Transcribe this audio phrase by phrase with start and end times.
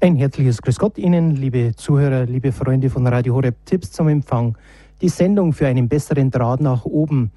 [0.00, 3.56] Ein herzliches Grüß Gott Ihnen, liebe Zuhörer, liebe Freunde von Radio Horeb.
[3.64, 4.56] Tipps zum Empfang.
[5.00, 7.32] Die Sendung für einen besseren Draht nach oben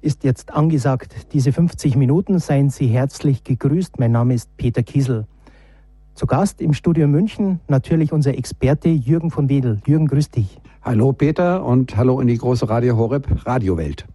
[0.00, 1.32] ist jetzt angesagt.
[1.32, 3.98] Diese 50 Minuten seien Sie herzlich gegrüßt.
[3.98, 5.26] Mein Name ist Peter Kiesel.
[6.14, 9.80] Zu Gast im Studio München natürlich unser Experte Jürgen von Wedel.
[9.84, 10.60] Jürgen, grüß dich.
[10.82, 14.06] Hallo Peter und hallo in die große Radio Horeb Radiowelt.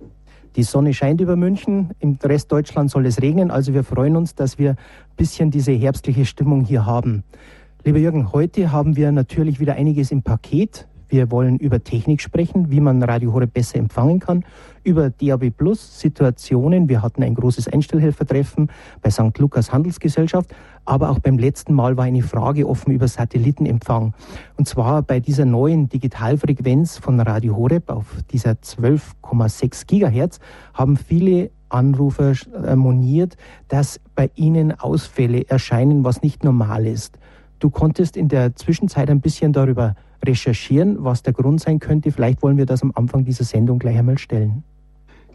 [0.56, 4.34] Die Sonne scheint über München, im Rest Deutschland soll es regnen, also wir freuen uns,
[4.34, 4.78] dass wir ein
[5.18, 7.26] bisschen diese herbstliche Stimmung hier haben.
[7.88, 10.88] Lieber Jürgen, heute haben wir natürlich wieder einiges im Paket.
[11.08, 14.44] Wir wollen über Technik sprechen, wie man Radio Horeb besser empfangen kann,
[14.84, 16.90] über DAB Plus Situationen.
[16.90, 18.72] Wir hatten ein großes Einstellhelfertreffen
[19.04, 19.38] bei St.
[19.38, 20.50] Lukas Handelsgesellschaft,
[20.84, 24.16] aber auch beim letzten Mal war eine Frage offen über Satellitenempfang.
[24.58, 30.40] Und zwar bei dieser neuen Digitalfrequenz von Radio Horeb auf dieser 12,6 Gigahertz
[30.74, 32.34] haben viele Anrufer
[32.66, 37.20] äh, moniert, dass bei ihnen Ausfälle erscheinen, was nicht normal ist.
[37.60, 42.12] Du konntest in der Zwischenzeit ein bisschen darüber recherchieren, was der Grund sein könnte.
[42.12, 44.64] Vielleicht wollen wir das am Anfang dieser Sendung gleich einmal stellen.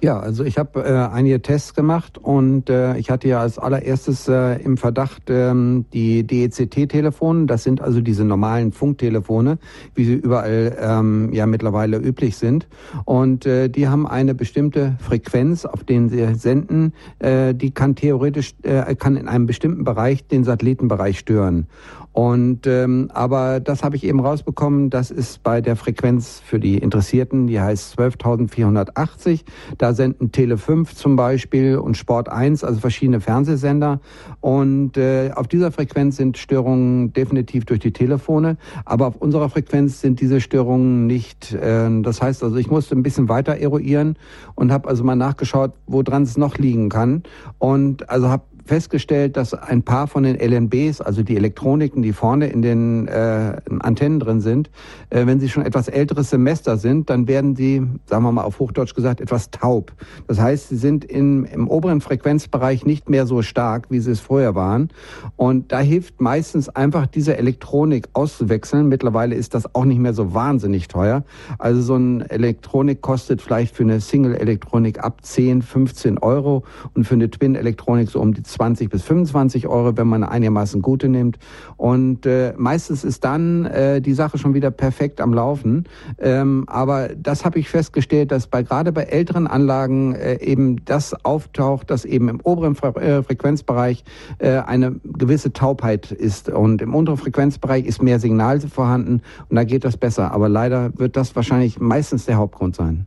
[0.03, 4.29] Ja, also ich habe äh, einige Tests gemacht und äh, ich hatte ja als allererstes
[4.29, 7.45] äh, im Verdacht ähm, die DECT-Telefone.
[7.45, 9.59] Das sind also diese normalen Funktelefone,
[9.95, 12.67] wie sie überall ähm, ja mittlerweile üblich sind.
[13.05, 16.95] Und äh, die haben eine bestimmte Frequenz, auf denen sie senden.
[17.19, 21.67] Äh, die kann theoretisch äh, kann in einem bestimmten Bereich den Satellitenbereich stören.
[22.13, 26.79] Und ähm, aber das habe ich eben rausbekommen, das ist bei der Frequenz für die
[26.79, 29.43] Interessierten, die heißt 12.480.
[29.79, 34.01] Da senden Tele 5 zum Beispiel und Sport 1, also verschiedene Fernsehsender.
[34.41, 40.01] Und äh, auf dieser Frequenz sind Störungen definitiv durch die Telefone, aber auf unserer Frequenz
[40.01, 41.53] sind diese Störungen nicht.
[41.53, 44.17] Äh, das heißt also, ich musste ein bisschen weiter eruieren
[44.57, 47.23] und habe also mal nachgeschaut, woran es noch liegen kann.
[47.59, 52.47] Und also habe festgestellt, dass ein paar von den LNBs, also die Elektroniken, die vorne
[52.47, 54.71] in den äh, Antennen drin sind,
[55.11, 58.61] äh, wenn sie schon etwas älteres Semester sind, dann werden sie, sagen wir mal auf
[58.61, 59.93] Hochdeutsch gesagt, etwas taub.
[60.29, 64.21] Das heißt, sie sind in, im oberen Frequenzbereich nicht mehr so stark, wie sie es
[64.21, 64.91] vorher waren.
[65.35, 68.87] Und da hilft meistens einfach diese Elektronik auszuwechseln.
[68.87, 71.25] Mittlerweile ist das auch nicht mehr so wahnsinnig teuer.
[71.59, 76.63] Also so ein Elektronik kostet vielleicht für eine Single-Elektronik ab 10, 15 Euro
[76.95, 78.60] und für eine Twin-Elektronik so um die 20
[78.91, 81.39] bis 25 Euro, wenn man einigermaßen gute nimmt.
[81.77, 85.85] Und äh, meistens ist dann äh, die Sache schon wieder perfekt am Laufen.
[86.19, 91.25] Ähm, aber das habe ich festgestellt, dass bei gerade bei älteren Anlagen äh, eben das
[91.25, 94.05] auftaucht, dass eben im oberen Fre äh, Frequenzbereich
[94.39, 96.51] äh, eine gewisse Taubheit ist.
[96.51, 100.33] Und im unteren Frequenzbereich ist mehr Signal vorhanden und da geht das besser.
[100.33, 103.07] Aber leider wird das wahrscheinlich meistens der Hauptgrund sein.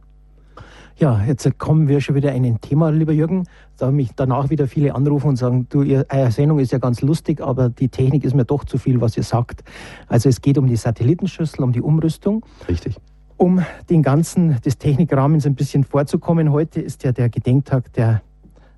[0.98, 3.46] Ja, jetzt kommen wir schon wieder in ein Thema, lieber Jürgen.
[3.78, 7.42] Da mich danach wieder viele anrufen und sagen, du, Ihre Sendung ist ja ganz lustig,
[7.42, 9.64] aber die Technik ist mir doch zu viel, was ihr sagt.
[10.08, 12.46] Also es geht um die Satellitenschüssel, um die Umrüstung.
[12.70, 12.98] Richtig.
[13.38, 18.22] Um den ganzen des Technikrahmens ein bisschen vorzukommen, heute ist ja der Gedenktag der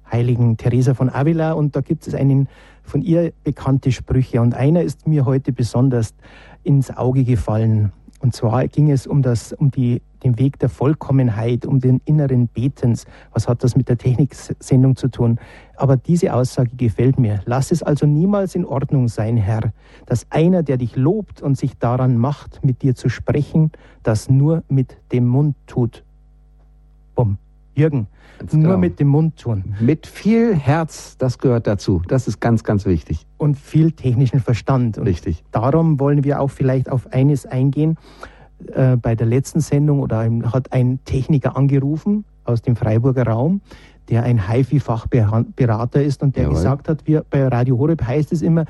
[0.09, 2.47] heiligen Teresa von Avila und da gibt es einen
[2.83, 6.13] von ihr bekannte Sprüche und einer ist mir heute besonders
[6.63, 7.91] ins Auge gefallen.
[8.19, 12.47] Und zwar ging es um, das, um die, den Weg der Vollkommenheit, um den inneren
[12.47, 13.05] Betens.
[13.33, 15.39] Was hat das mit der Techniksendung zu tun?
[15.75, 17.41] Aber diese Aussage gefällt mir.
[17.45, 19.73] Lass es also niemals in Ordnung sein, Herr,
[20.05, 23.71] dass einer, der dich lobt und sich daran macht, mit dir zu sprechen,
[24.01, 26.03] das nur mit dem Mund tut.
[27.15, 27.37] Bumm.
[27.75, 28.07] Jürgen,
[28.39, 28.77] Ganz nur genau.
[28.77, 29.75] mit dem Mund tun.
[29.79, 32.01] Mit viel Herz, das gehört dazu.
[32.07, 33.27] Das ist ganz, ganz wichtig.
[33.37, 34.97] Und viel technischen Verstand.
[34.97, 35.43] Und Richtig.
[35.51, 37.97] Darum wollen wir auch vielleicht auf eines eingehen.
[38.71, 43.61] Äh, bei der letzten Sendung oder hat ein Techniker angerufen aus dem Freiburger Raum,
[44.09, 46.55] der ein HIFI-Fachberater ist und der Jawohl.
[46.55, 48.65] gesagt hat, wir, bei Radio Horeb heißt es immer,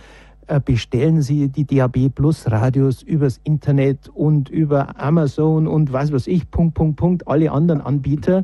[0.48, 6.28] äh, bestellen Sie die DAB Plus Radios übers Internet und über Amazon und was weiß
[6.28, 8.44] ich, Punkt, Punkt, Punkt, alle anderen Anbieter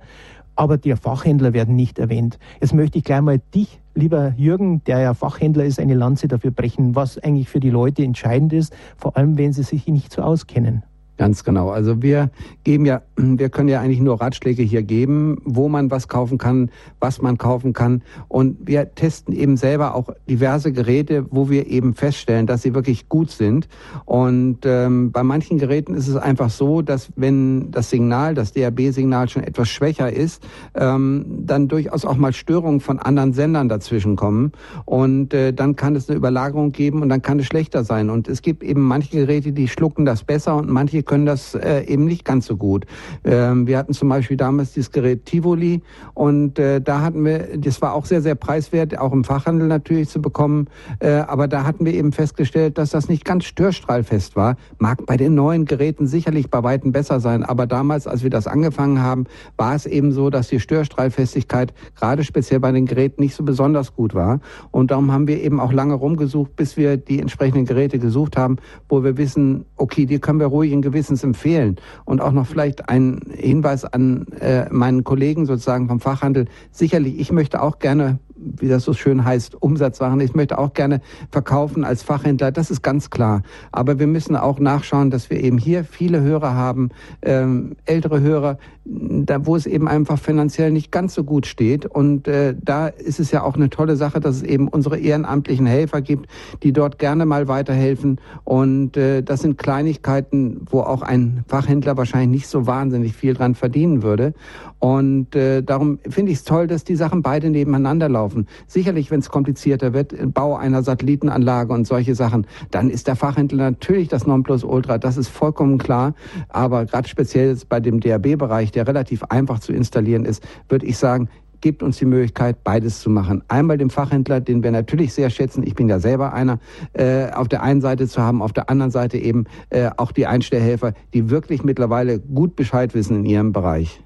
[0.55, 2.39] aber die Fachhändler werden nicht erwähnt.
[2.59, 6.51] Jetzt möchte ich gleich mal dich, lieber Jürgen, der ja Fachhändler ist, eine Lanze dafür
[6.51, 10.21] brechen, was eigentlich für die Leute entscheidend ist, vor allem wenn sie sich nicht so
[10.21, 10.83] auskennen.
[11.21, 11.69] Ganz genau.
[11.69, 12.31] Also wir
[12.63, 16.71] geben ja, wir können ja eigentlich nur Ratschläge hier geben, wo man was kaufen kann,
[16.99, 18.01] was man kaufen kann.
[18.27, 23.07] Und wir testen eben selber auch diverse Geräte, wo wir eben feststellen, dass sie wirklich
[23.07, 23.67] gut sind.
[24.05, 29.29] Und ähm, bei manchen Geräten ist es einfach so, dass wenn das Signal, das DAB-Signal
[29.29, 30.41] schon etwas schwächer ist,
[30.73, 34.53] ähm, dann durchaus auch mal Störungen von anderen Sendern dazwischen kommen.
[34.85, 38.09] Und äh, dann kann es eine Überlagerung geben und dann kann es schlechter sein.
[38.09, 41.83] Und es gibt eben manche Geräte, die schlucken das besser und manche können das äh,
[41.87, 42.85] eben nicht ganz so gut.
[43.25, 45.81] Ähm, wir hatten zum Beispiel damals dieses Gerät Tivoli
[46.13, 50.07] und äh, da hatten wir, das war auch sehr, sehr preiswert, auch im Fachhandel natürlich
[50.07, 50.69] zu bekommen,
[50.99, 54.55] äh, aber da hatten wir eben festgestellt, dass das nicht ganz störstrahlfest war.
[54.77, 58.47] Mag bei den neuen Geräten sicherlich bei Weitem besser sein, aber damals, als wir das
[58.47, 59.25] angefangen haben,
[59.57, 63.93] war es eben so, dass die Störstrahlfestigkeit gerade speziell bei den Geräten nicht so besonders
[63.93, 64.39] gut war
[64.71, 68.55] und darum haben wir eben auch lange rumgesucht, bis wir die entsprechenden Geräte gesucht haben,
[68.87, 71.77] wo wir wissen, okay, die können wir ruhigen Gewissens empfehlen.
[72.05, 76.45] Und auch noch vielleicht ein Hinweis an äh, meinen Kollegen sozusagen vom Fachhandel.
[76.69, 80.19] Sicherlich, ich möchte auch gerne wie das so schön heißt, Umsatz machen.
[80.19, 81.01] Ich möchte auch gerne
[81.31, 83.43] verkaufen als Fachhändler, das ist ganz klar.
[83.71, 86.89] Aber wir müssen auch nachschauen, dass wir eben hier viele Hörer haben,
[87.21, 91.85] ähm, ältere Hörer, da wo es eben einfach finanziell nicht ganz so gut steht.
[91.85, 95.65] Und äh, da ist es ja auch eine tolle Sache, dass es eben unsere ehrenamtlichen
[95.65, 96.27] Helfer gibt,
[96.63, 98.19] die dort gerne mal weiterhelfen.
[98.43, 103.55] Und äh, das sind Kleinigkeiten, wo auch ein Fachhändler wahrscheinlich nicht so wahnsinnig viel dran
[103.55, 104.33] verdienen würde.
[104.81, 108.47] Und äh, darum finde ich es toll, dass die Sachen beide nebeneinander laufen.
[108.65, 113.69] Sicherlich, wenn es komplizierter wird, Bau einer Satellitenanlage und solche Sachen, dann ist der Fachhändler
[113.69, 116.15] natürlich das Nonplusultra, das ist vollkommen klar.
[116.49, 121.29] Aber gerade speziell bei dem DAB-Bereich, der relativ einfach zu installieren ist, würde ich sagen,
[121.61, 123.43] gibt uns die Möglichkeit, beides zu machen.
[123.49, 126.57] Einmal den Fachhändler, den wir natürlich sehr schätzen, ich bin ja selber einer,
[126.93, 130.25] äh, auf der einen Seite zu haben, auf der anderen Seite eben äh, auch die
[130.25, 134.01] Einstellhelfer, die wirklich mittlerweile gut Bescheid wissen in ihrem Bereich.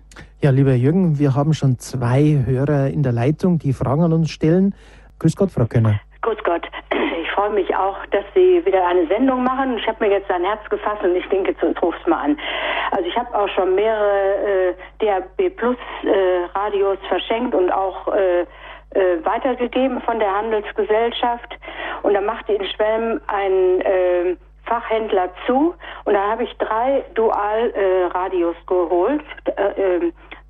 [0.46, 4.30] Ja, lieber Jürgen, wir haben schon zwei Hörer in der Leitung, die Fragen an uns
[4.30, 4.76] stellen.
[5.18, 6.00] Grüß Gott, Frau Könner.
[6.22, 6.62] Grüß Gott.
[7.20, 9.80] Ich freue mich auch, dass Sie wieder eine Sendung machen.
[9.80, 12.38] Ich habe mir jetzt ein Herz gefasst und ich denke, jetzt ruf's mal an.
[12.92, 18.42] Also ich habe auch schon mehrere äh, DAB Plus äh, Radios verschenkt und auch äh,
[18.42, 18.46] äh,
[19.26, 21.58] weitergegeben von der Handelsgesellschaft.
[22.04, 25.74] Und da machte in Schwelm ein äh, Fachhändler zu
[26.06, 29.24] und da habe ich drei Dual-Radios äh, geholt.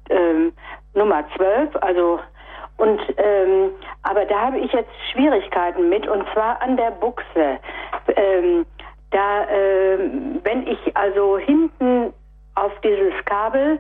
[0.09, 0.53] Äh, ähm,
[0.93, 2.19] Nummer 12, also
[2.77, 3.71] und ähm,
[4.03, 7.59] aber da habe ich jetzt Schwierigkeiten mit und zwar an der Buchse.
[8.15, 8.65] Ähm,
[9.11, 12.13] da ähm, wenn ich also hinten
[12.55, 13.79] auf dieses Kabel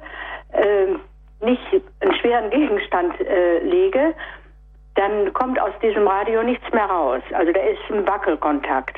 [0.53, 0.99] ähm,
[1.41, 4.13] nicht einen schweren Gegenstand äh, lege,
[4.95, 7.21] dann kommt aus diesem Radio nichts mehr raus.
[7.33, 8.95] Also da ist ein Wackelkontakt.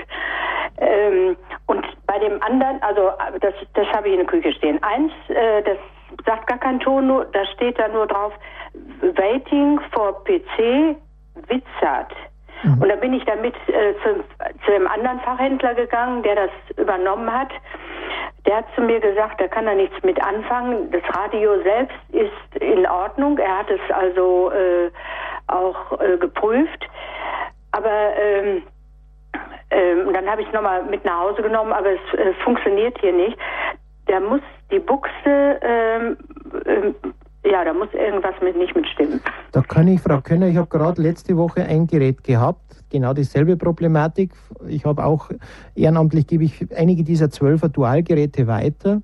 [0.78, 1.36] Ähm,
[1.66, 4.82] und bei dem anderen, also das, das habe ich in der Küche stehen.
[4.84, 5.78] Eins, äh, das
[6.26, 8.34] sagt gar kein Ton, nur, da steht da nur drauf,
[9.02, 10.96] Waiting for PC
[11.48, 12.12] Witzert.
[12.64, 12.82] Mhm.
[12.82, 14.24] Und da bin ich damit äh, zu,
[14.66, 17.52] zu einem anderen Fachhändler gegangen, der das übernommen hat.
[18.46, 20.90] Der hat zu mir gesagt, er kann da nichts mit anfangen.
[20.92, 23.38] Das Radio selbst ist in Ordnung.
[23.38, 24.90] Er hat es also äh,
[25.48, 26.88] auch äh, geprüft.
[27.72, 28.64] Aber ähm,
[29.70, 33.14] ähm, dann habe ich es nochmal mit nach Hause genommen, aber es äh, funktioniert hier
[33.14, 33.38] nicht.
[34.08, 36.18] Da muss die Buchse, ähm,
[36.66, 36.96] ähm,
[37.44, 39.22] ja, da muss irgendwas mit nicht mitstimmen.
[39.52, 43.58] Da kann ich, Frau Könner, ich habe gerade letzte Woche ein Gerät gehabt, genau dieselbe
[43.58, 44.32] Problematik.
[44.68, 45.30] Ich habe auch
[45.76, 49.02] ehrenamtlich gebe ich einige dieser zwölfer Dualgeräte weiter.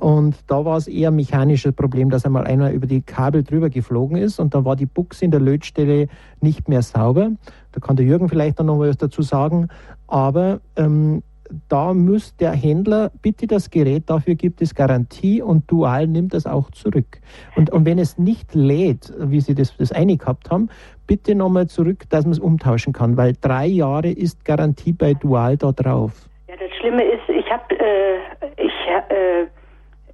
[0.00, 3.68] Und da war es eher ein mechanisches Problem, dass einmal einer über die Kabel drüber
[3.68, 6.08] geflogen ist und dann war die Buchse in der Lötstelle
[6.40, 7.30] nicht mehr sauber.
[7.72, 9.68] Da kann der Jürgen vielleicht dann noch was dazu sagen.
[10.06, 11.22] Aber ähm,
[11.68, 16.46] da muss der Händler bitte das Gerät, dafür gibt es Garantie und Dual nimmt das
[16.46, 17.20] auch zurück.
[17.56, 20.68] Und, und wenn es nicht lädt, wie Sie das, das eine gehabt haben,
[21.06, 25.56] bitte nochmal zurück, dass man es umtauschen kann, weil drei Jahre ist Garantie bei Dual
[25.56, 26.28] da drauf.
[26.48, 28.18] Ja, das Schlimme ist, ich habe äh,
[28.56, 28.72] ich,
[29.08, 29.46] äh,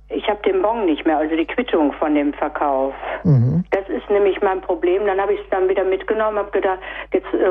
[0.08, 2.94] ich habe den Bon nicht mehr, also die Quittung von dem Verkauf.
[3.24, 3.64] Mhm.
[3.70, 5.06] Das ist nämlich mein Problem.
[5.06, 6.78] Dann habe ich es dann wieder mitgenommen, habe gedacht,
[7.12, 7.46] jetzt äh,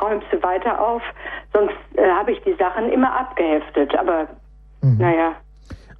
[0.00, 1.02] räumst du weiter auf,
[1.52, 3.94] sonst äh, habe ich die Sachen immer abgeheftet.
[3.98, 4.28] Aber
[4.82, 4.98] mhm.
[4.98, 5.32] naja.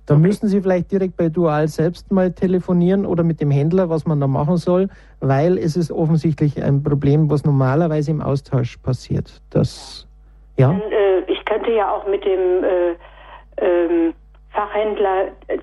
[0.06, 0.22] Da okay.
[0.22, 4.20] müssen Sie vielleicht direkt bei Dual selbst mal telefonieren oder mit dem Händler, was man
[4.20, 4.88] da machen soll,
[5.20, 9.42] weil es ist offensichtlich ein Problem, was normalerweise im Austausch passiert.
[9.50, 10.06] Das,
[10.56, 10.68] ja.
[10.68, 12.94] Dann, äh, ich könnte ja auch mit dem äh,
[13.58, 14.14] ähm,
[14.56, 15.58] Fachhändler äh,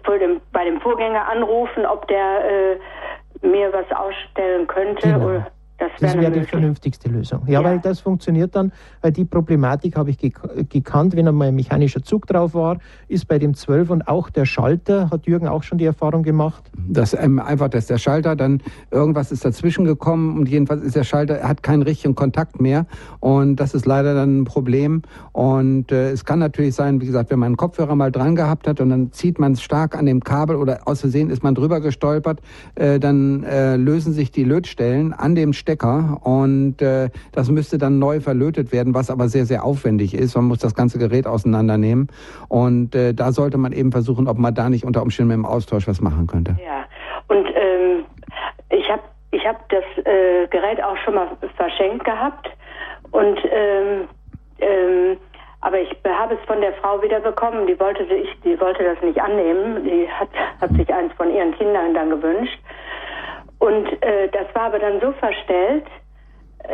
[0.52, 2.80] bei dem Vorgänger anrufen, ob der äh,
[3.46, 5.08] mir was ausstellen könnte.
[5.08, 5.26] Genau.
[5.26, 5.48] Oder
[6.00, 7.42] das wäre wär die vernünftigste Lösung.
[7.48, 8.72] Ja, ja, weil das funktioniert dann,
[9.02, 13.40] weil die Problematik habe ich gekannt, wenn einmal ein mechanischer Zug drauf war, ist bei
[13.40, 16.64] dem 12 und auch der Schalter, hat Jürgen auch schon die Erfahrung gemacht?
[16.88, 18.62] Das ähm, einfach, dass der Schalter dann
[18.92, 22.86] irgendwas ist dazwischen gekommen und jedenfalls ist der Schalter, er hat keinen richtigen Kontakt mehr
[23.20, 27.30] und das ist leider dann ein Problem und äh, es kann natürlich sein, wie gesagt,
[27.30, 30.06] wenn man einen Kopfhörer mal dran gehabt hat und dann zieht man es stark an
[30.06, 32.42] dem Kabel oder aus Versehen ist man drüber gestolpert,
[32.76, 37.78] äh, dann äh, lösen sich die Lötstellen an dem Stecker Stecker und äh, das müsste
[37.78, 40.36] dann neu verlötet werden, was aber sehr, sehr aufwendig ist.
[40.36, 42.08] Man muss das ganze Gerät auseinandernehmen
[42.48, 45.46] und äh, da sollte man eben versuchen, ob man da nicht unter Umständen mit dem
[45.46, 46.56] Austausch was machen könnte.
[46.64, 46.86] Ja,
[47.28, 48.06] und ähm,
[48.70, 49.02] ich habe
[49.32, 51.28] ich hab das äh, Gerät auch schon mal
[51.58, 52.50] verschenkt gehabt
[53.12, 54.08] und ähm,
[54.60, 55.18] ähm,
[55.62, 57.68] aber ich habe es von der Frau wieder bekommen.
[57.68, 59.86] Die wollte sich, die wollte das nicht annehmen.
[59.86, 60.28] Die hat,
[60.60, 62.60] hat sich eins von ihren Kindern dann gewünscht.
[63.64, 65.86] Und äh, das war aber dann so verstellt,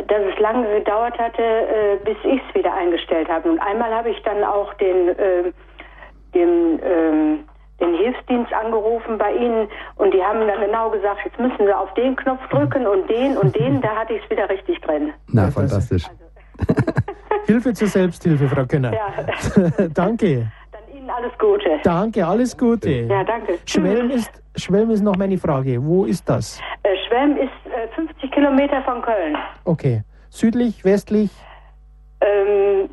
[0.08, 3.48] dass es lange gedauert hatte, äh, bis ich es wieder eingestellt habe.
[3.48, 5.52] Und einmal habe ich dann auch den, äh,
[6.34, 7.38] den, ähm,
[7.80, 11.94] den Hilfsdienst angerufen bei Ihnen und die haben dann genau gesagt, jetzt müssen Sie auf
[11.94, 15.12] den Knopf drücken und den und den, da hatte ich es wieder richtig drin.
[15.28, 16.06] Na, fantastisch.
[16.08, 16.74] Also.
[17.46, 18.92] Hilfe zur Selbsthilfe, Frau Könner.
[18.92, 19.88] Ja.
[19.94, 20.50] Danke.
[21.00, 21.80] Ihnen alles Gute.
[21.82, 22.90] Danke, alles Gute.
[22.90, 23.58] Ja, danke.
[23.64, 25.82] Schwelm ist, Schwelm ist noch meine Frage.
[25.82, 26.60] Wo ist das?
[26.82, 29.36] Äh, Schwelm ist äh, 50 Kilometer von Köln.
[29.64, 30.02] Okay.
[30.28, 31.30] Südlich, westlich?
[32.20, 32.88] Ähm,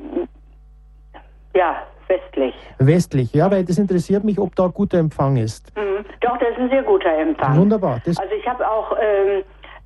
[1.54, 2.56] ja, westlich.
[2.80, 5.76] Westlich, ja, weil das interessiert mich, ob da guter Empfang ist.
[5.76, 6.06] Mhm.
[6.22, 7.58] Doch, das ist ein sehr guter Empfang.
[7.58, 8.02] Wunderbar.
[8.06, 9.44] Also ich habe auch ähm,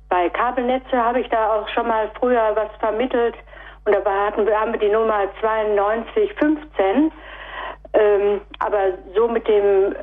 [0.08, 3.34] bei Kabelnetze habe ich da auch schon mal früher was vermittelt
[3.84, 7.10] und dabei hatten wir, haben wir die Nummer 9215.
[7.94, 9.94] Ähm, aber so mit dem,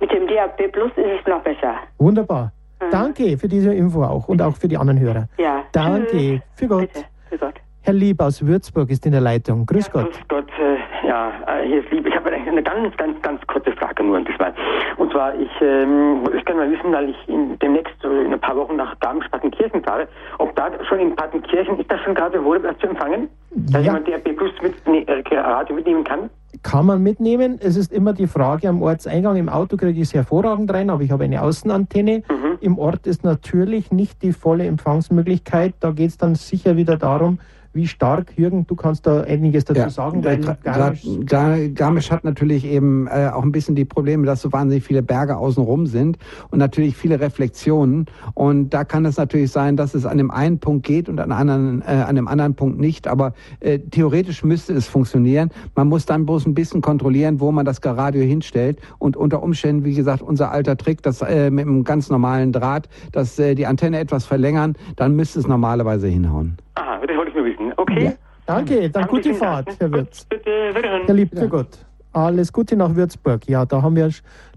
[0.00, 1.74] mit dem DAB Plus ist es noch besser.
[1.98, 2.52] Wunderbar.
[2.80, 2.90] Mhm.
[2.90, 5.28] Danke für diese Info auch und auch für die anderen Hörer.
[5.38, 5.62] Ja.
[5.72, 6.42] Danke.
[6.54, 6.92] Für Gott.
[6.92, 7.04] Bitte.
[7.28, 7.54] Für Gott.
[7.82, 9.64] Herr Lieb aus Würzburg ist in der Leitung.
[9.64, 10.10] Grüß ja, Gott.
[10.12, 10.48] Grüß Gott.
[10.58, 12.06] Äh, ja, äh, hier ist Lieb.
[12.06, 14.52] Ich habe eine ganz, ganz, ganz kurze Frage nur diesmal.
[14.96, 18.40] Und zwar, ich, ähm, ich kann mal wissen, weil ich in, demnächst so in ein
[18.40, 22.60] paar Wochen nach Garmisch-Partenkirchen fahre, ob da schon in Partenkirchen, ist das schon gerade wohl
[22.80, 23.28] zu empfangen?
[23.50, 23.92] Dass ja.
[23.92, 26.30] man DRB Plus mit, ne, äh, Radio mitnehmen kann?
[26.62, 27.58] Kann man mitnehmen.
[27.60, 29.36] Es ist immer die Frage am Ortseingang.
[29.36, 32.22] Im Auto kriege ich es hervorragend rein, aber ich habe eine Außenantenne.
[32.28, 32.58] Mhm.
[32.60, 35.74] Im Ort ist natürlich nicht die volle Empfangsmöglichkeit.
[35.80, 37.38] Da geht es dann sicher wieder darum,
[37.78, 40.24] wie stark, Jürgen, du kannst da einiges dazu ja, sagen.
[40.24, 41.06] Weil Garmisch,
[41.74, 45.36] Garmisch hat natürlich eben äh, auch ein bisschen die Probleme, dass so wahnsinnig viele Berge
[45.36, 46.18] außenrum sind
[46.50, 48.06] und natürlich viele Reflexionen.
[48.34, 51.30] Und da kann es natürlich sein, dass es an dem einen Punkt geht und an,
[51.30, 53.06] anderen, äh, an dem anderen Punkt nicht.
[53.06, 55.50] Aber äh, theoretisch müsste es funktionieren.
[55.76, 58.80] Man muss dann bloß ein bisschen kontrollieren, wo man das Radio hinstellt.
[58.98, 62.88] Und unter Umständen, wie gesagt, unser alter Trick, das äh, mit einem ganz normalen Draht,
[63.12, 66.58] dass äh, die Antenne etwas verlängern, dann müsste es normalerweise hinhauen.
[66.74, 67.72] Aha, das wollte ich wissen.
[67.76, 68.04] Okay.
[68.04, 68.12] Ja.
[68.46, 70.24] Danke, dann gute Fahrt, Herr Wirtz.
[70.24, 71.02] Bitte, wiederhören.
[71.04, 71.84] Herr Lieb, für Gott.
[72.12, 73.46] Alles Gute nach Würzburg.
[73.46, 74.10] Ja, da haben wir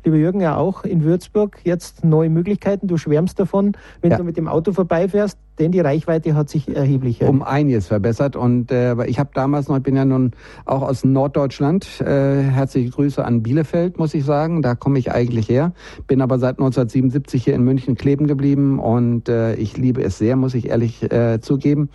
[0.05, 2.87] lieber Jürgen, ja auch in Würzburg jetzt neue Möglichkeiten.
[2.87, 4.17] Du schwärmst davon, wenn ja.
[4.17, 8.35] du mit dem Auto vorbeifährst, denn die Reichweite hat sich erheblich um einiges verbessert.
[8.35, 10.31] Und äh, ich habe damals noch, ich bin ja nun
[10.65, 12.01] auch aus Norddeutschland.
[12.01, 14.63] Äh, herzliche Grüße an Bielefeld, muss ich sagen.
[14.63, 15.73] Da komme ich eigentlich her.
[16.07, 20.35] Bin aber seit 1977 hier in München kleben geblieben und äh, ich liebe es sehr,
[20.35, 21.89] muss ich ehrlich äh, zugeben.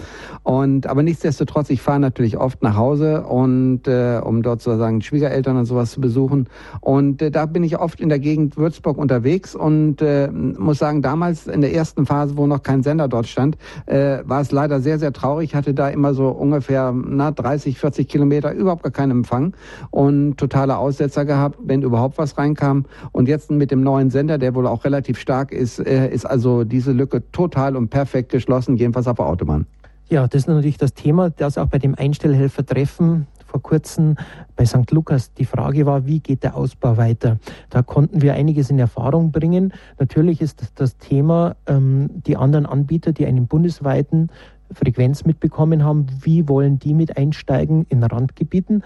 [0.44, 5.56] Und aber nichtsdestotrotz, ich fahre natürlich oft nach Hause und äh, um dort sozusagen Schwiegereltern
[5.56, 6.48] und sowas zu besuchen.
[6.80, 11.02] Und äh, da bin ich oft in der Gegend Würzburg unterwegs und äh, muss sagen,
[11.02, 13.55] damals in der ersten Phase, wo noch kein Sender dort stand,
[13.86, 15.50] äh, war es leider sehr, sehr traurig.
[15.50, 19.54] Ich hatte da immer so ungefähr na, 30, 40 Kilometer überhaupt gar keinen Empfang
[19.90, 22.86] und totale Aussetzer gehabt, wenn überhaupt was reinkam.
[23.12, 26.64] Und jetzt mit dem neuen Sender, der wohl auch relativ stark ist, äh, ist also
[26.64, 29.66] diese Lücke total und perfekt geschlossen, jedenfalls auf der Autobahn.
[30.08, 34.16] Ja, das ist natürlich das Thema, das auch bei dem Einstellhelfer-Treffen vor kurzem
[34.54, 34.90] bei St.
[34.90, 37.38] Lukas die Frage war, wie geht der Ausbau weiter?
[37.70, 39.72] Da konnten wir einiges in Erfahrung bringen.
[39.98, 44.28] Natürlich ist das Thema ähm, die anderen Anbieter, die einen bundesweiten
[44.70, 48.82] Frequenz mitbekommen haben, wie wollen die mit einsteigen in Randgebieten?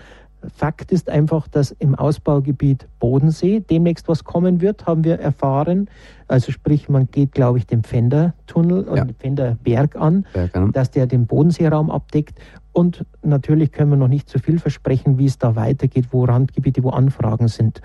[0.55, 5.89] Fakt ist einfach, dass im Ausbaugebiet Bodensee demnächst was kommen wird, haben wir erfahren.
[6.29, 9.05] Also sprich, man geht, glaube ich, den Pfändertunnel und ja.
[9.05, 12.39] den Pfänderberg an, Berg, dass der den Bodenseeraum abdeckt.
[12.73, 16.25] Und natürlich können wir noch nicht zu so viel versprechen, wie es da weitergeht, wo
[16.25, 17.81] Randgebiete, wo Anfragen sind.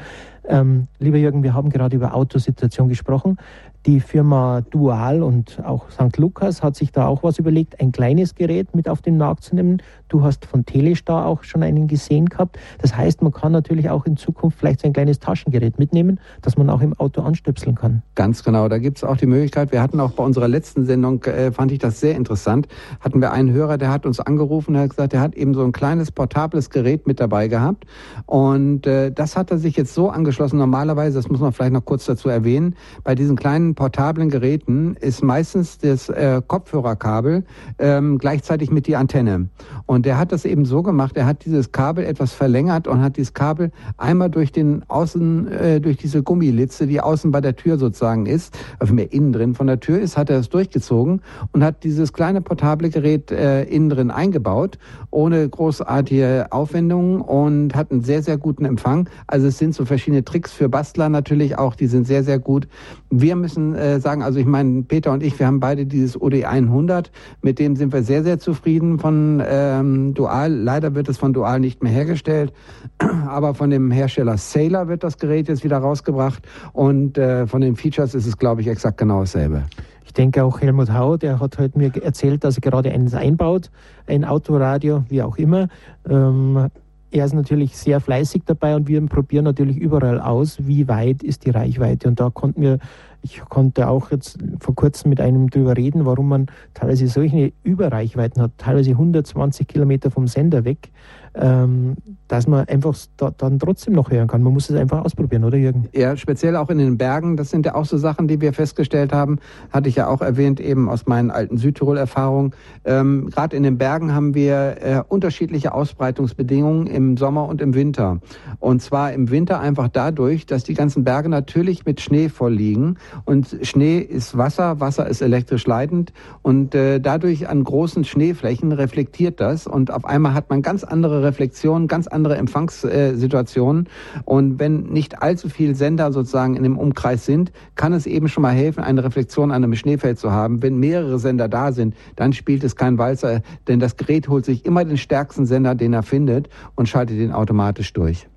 [0.48, 3.38] Ähm, lieber Jürgen, wir haben gerade über Autosituation gesprochen.
[3.86, 6.18] Die Firma Dual und auch St.
[6.18, 9.54] Lukas hat sich da auch was überlegt, ein kleines Gerät mit auf den Markt zu
[9.54, 9.80] nehmen.
[10.08, 12.58] Du hast von Telestar auch schon einen gesehen gehabt.
[12.82, 16.58] Das heißt, man kann natürlich auch in Zukunft vielleicht so ein kleines Taschengerät mitnehmen, das
[16.58, 18.02] man auch im Auto anstöpseln kann.
[18.16, 19.72] Ganz genau, da gibt es auch die Möglichkeit.
[19.72, 22.68] Wir hatten auch bei unserer letzten Sendung, äh, fand ich das sehr interessant,
[23.02, 25.64] hatten wir einen Hörer, der hat uns angerufen und hat gesagt, er hat eben so
[25.64, 27.86] ein kleines portables Gerät mit dabei gehabt.
[28.26, 30.60] Und äh, das hat er sich jetzt so angeschlossen.
[30.60, 35.24] Normalerweise, das muss man vielleicht noch kurz dazu erwähnen, bei diesen kleinen portablen Geräten ist
[35.24, 37.44] meistens das äh, Kopfhörerkabel
[37.80, 39.50] ähm, gleichzeitig mit die Antenne.
[39.86, 43.18] Und er hat das eben so gemacht, er hat dieses Kabel etwas verlängert und hat
[43.18, 47.78] dieses Kabel einmal durch den Außen, äh, durch diese Gummilitze, die außen bei der Tür
[47.78, 51.22] sozusagen ist, also mehr innen drin von der Tür ist, hat er es durchgezogen
[51.54, 54.78] und hat dieses kleine portable Gerät äh, innen drin eingebaut,
[55.12, 59.10] ohne großartige Aufwendungen und hat einen sehr, sehr guten Empfang.
[59.28, 62.68] Also es sind so verschiedene Tricks für Bastler natürlich auch, die sind sehr, sehr gut.
[63.10, 66.44] Wir müssen äh, sagen, also ich meine, Peter und ich, wir haben beide dieses OD
[66.44, 70.54] 100, mit dem sind wir sehr, sehr zufrieden von ähm, Dual.
[70.54, 72.52] Leider wird es von Dual nicht mehr hergestellt,
[73.28, 77.76] aber von dem Hersteller Sailor wird das Gerät jetzt wieder rausgebracht und äh, von den
[77.76, 79.64] Features ist es, glaube ich, exakt genau dasselbe.
[80.06, 83.70] Ich denke auch Helmut Hau, der hat heute mir erzählt, dass er gerade eines einbaut,
[84.08, 85.68] ein Autoradio, wie auch immer.
[86.08, 86.70] Ähm,
[87.16, 91.46] er ist natürlich sehr fleißig dabei und wir probieren natürlich überall aus, wie weit ist
[91.46, 92.10] die Reichweite.
[92.10, 92.80] Und da konnten wir,
[93.22, 98.42] ich konnte auch jetzt vor kurzem mit einem drüber reden, warum man teilweise solche Überreichweiten
[98.42, 100.92] hat, teilweise 120 Kilometer vom Sender weg
[101.36, 101.96] ähm,
[102.28, 104.42] dass man einfach da, dann trotzdem noch hören kann.
[104.42, 105.88] Man muss es einfach ausprobieren, oder Jürgen?
[105.94, 107.38] Ja, speziell auch in den Bergen.
[107.38, 109.40] Das sind ja auch so Sachen, die wir festgestellt haben.
[109.72, 112.54] Hatte ich ja auch erwähnt, eben aus meinen alten Südtirol-Erfahrungen.
[112.84, 118.20] Ähm, Gerade in den Bergen haben wir äh, unterschiedliche Ausbreitungsbedingungen im Sommer und im Winter.
[118.60, 122.98] Und zwar im Winter einfach dadurch, dass die ganzen Berge natürlich mit Schnee voll liegen.
[123.26, 126.14] Und Schnee ist Wasser, Wasser ist elektrisch leitend.
[126.42, 129.68] Und äh, dadurch an großen Schneeflächen reflektiert das.
[129.68, 133.88] Und auf einmal hat man ganz andere Reflexion, ganz andere Empfangssituationen.
[134.24, 138.42] Und wenn nicht allzu viele Sender sozusagen in dem Umkreis sind, kann es eben schon
[138.42, 140.64] mal helfen, eine Reflexion an einem Schneefeld zu haben.
[140.64, 144.66] Wenn mehrere Sender da sind, dann spielt es kein Walzer, denn das Gerät holt sich
[144.66, 148.28] immer den stärksten Sender, den er findet und schaltet ihn automatisch durch.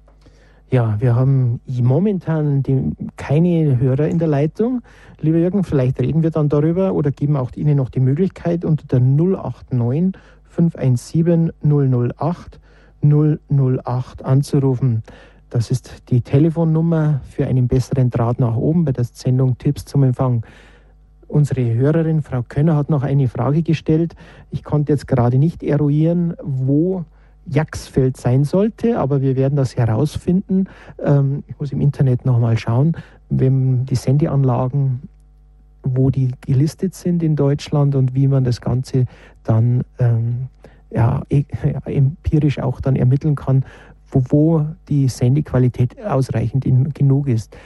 [0.70, 4.82] Ja, wir haben momentan die, keine Hörer in der Leitung.
[5.18, 8.86] Lieber Jürgen, vielleicht reden wir dann darüber oder geben auch Ihnen noch die Möglichkeit unter
[8.86, 10.12] der 089
[10.44, 12.60] 517 008
[13.02, 15.02] 008 anzurufen.
[15.50, 20.02] Das ist die Telefonnummer für einen besseren Draht nach oben bei der Sendung Tipps zum
[20.02, 20.44] Empfang.
[21.26, 24.14] Unsere Hörerin Frau Könner hat noch eine Frage gestellt.
[24.50, 27.04] Ich konnte jetzt gerade nicht eruieren, wo
[27.46, 30.66] Jaxfeld sein sollte, aber wir werden das herausfinden.
[31.02, 32.96] Ähm, ich muss im Internet nochmal schauen,
[33.30, 35.02] wenn die Sendeanlagen,
[35.82, 39.06] wo die gelistet sind in Deutschland und wie man das Ganze
[39.44, 40.48] dann ähm,
[40.90, 41.44] ja, e,
[41.84, 43.64] empirisch auch dann ermitteln kann,
[44.10, 47.56] wo, wo die Sendequalität ausreichend in, genug ist.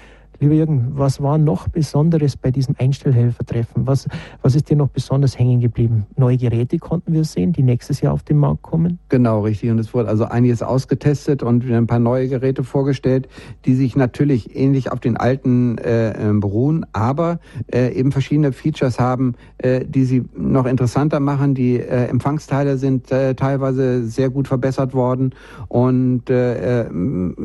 [0.43, 3.87] Lieber Jürgen, was war noch Besonderes bei diesem Einstellhelfertreffen?
[3.87, 4.09] Was,
[4.43, 6.05] was ist dir noch besonders hängen geblieben?
[6.17, 8.99] Neue Geräte konnten wir sehen, die nächstes Jahr auf den Markt kommen?
[9.09, 9.71] Genau, richtig.
[9.71, 13.29] Und es wurde also einiges ausgetestet und ein paar neue Geräte vorgestellt,
[13.67, 17.39] die sich natürlich ähnlich auf den alten äh, äh, beruhen, aber
[17.73, 21.55] äh, eben verschiedene Features haben, äh, die sie noch interessanter machen.
[21.55, 25.37] Die äh, Empfangsteile sind äh, teilweise sehr gut verbessert worden
[25.69, 26.87] und äh,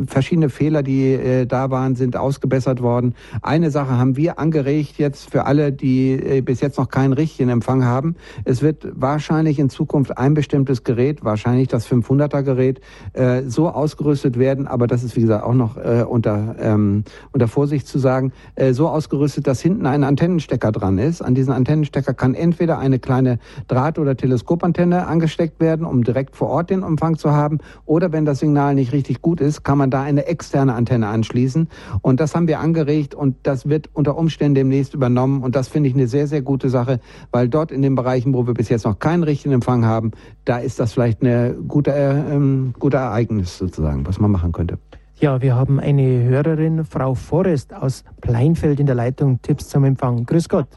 [0.08, 3.16] verschiedene Fehler, die da waren, sind ausgebessert worden worden.
[3.42, 7.50] Eine Sache haben wir angeregt jetzt für alle, die äh, bis jetzt noch keinen richtigen
[7.50, 8.16] Empfang haben.
[8.46, 12.80] Es wird wahrscheinlich in Zukunft ein bestimmtes Gerät, wahrscheinlich das 500er Gerät,
[13.12, 17.48] äh, so ausgerüstet werden, aber das ist wie gesagt auch noch äh, unter, ähm, unter
[17.48, 18.32] Vorsicht zu sagen,
[18.72, 21.22] so ausgerüstet, dass hinten ein Antennenstecker dran ist.
[21.22, 26.50] An diesen Antennenstecker kann entweder eine kleine Draht- oder Teleskopantenne angesteckt werden, um direkt vor
[26.50, 29.90] Ort den Empfang zu haben, oder wenn das Signal nicht richtig gut ist, kann man
[29.90, 31.68] da eine externe Antenne anschließen.
[32.02, 35.42] Und das haben wir angeregt angeregt und das wird unter Umständen demnächst übernommen.
[35.42, 37.00] Und das finde ich eine sehr, sehr gute Sache,
[37.32, 40.12] weil dort in den Bereichen, wo wir bis jetzt noch keinen richtigen Empfang haben,
[40.46, 44.78] da ist das vielleicht eine gute, äh, ähm, gute Ereignis sozusagen, was man machen könnte.
[45.20, 49.42] Ja, wir haben eine Hörerin, Frau Forrest aus Pleinfeld in der Leitung.
[49.42, 50.26] Tipps zum Empfang.
[50.28, 50.68] Grüß Gott.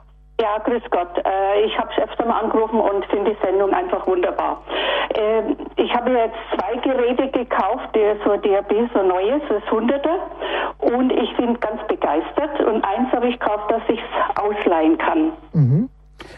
[0.41, 1.19] Ja, grüß Gott.
[1.19, 4.63] Äh, ich habe öfter mal angerufen und finde die Sendung einfach wunderbar.
[5.15, 10.17] Ähm, ich habe jetzt zwei Geräte gekauft, der so DRB, so neues, das 100er.
[10.79, 12.59] Und ich bin ganz begeistert.
[12.61, 15.33] Und eins habe ich gekauft, dass ich es ausleihen kann.
[15.53, 15.91] Mhm.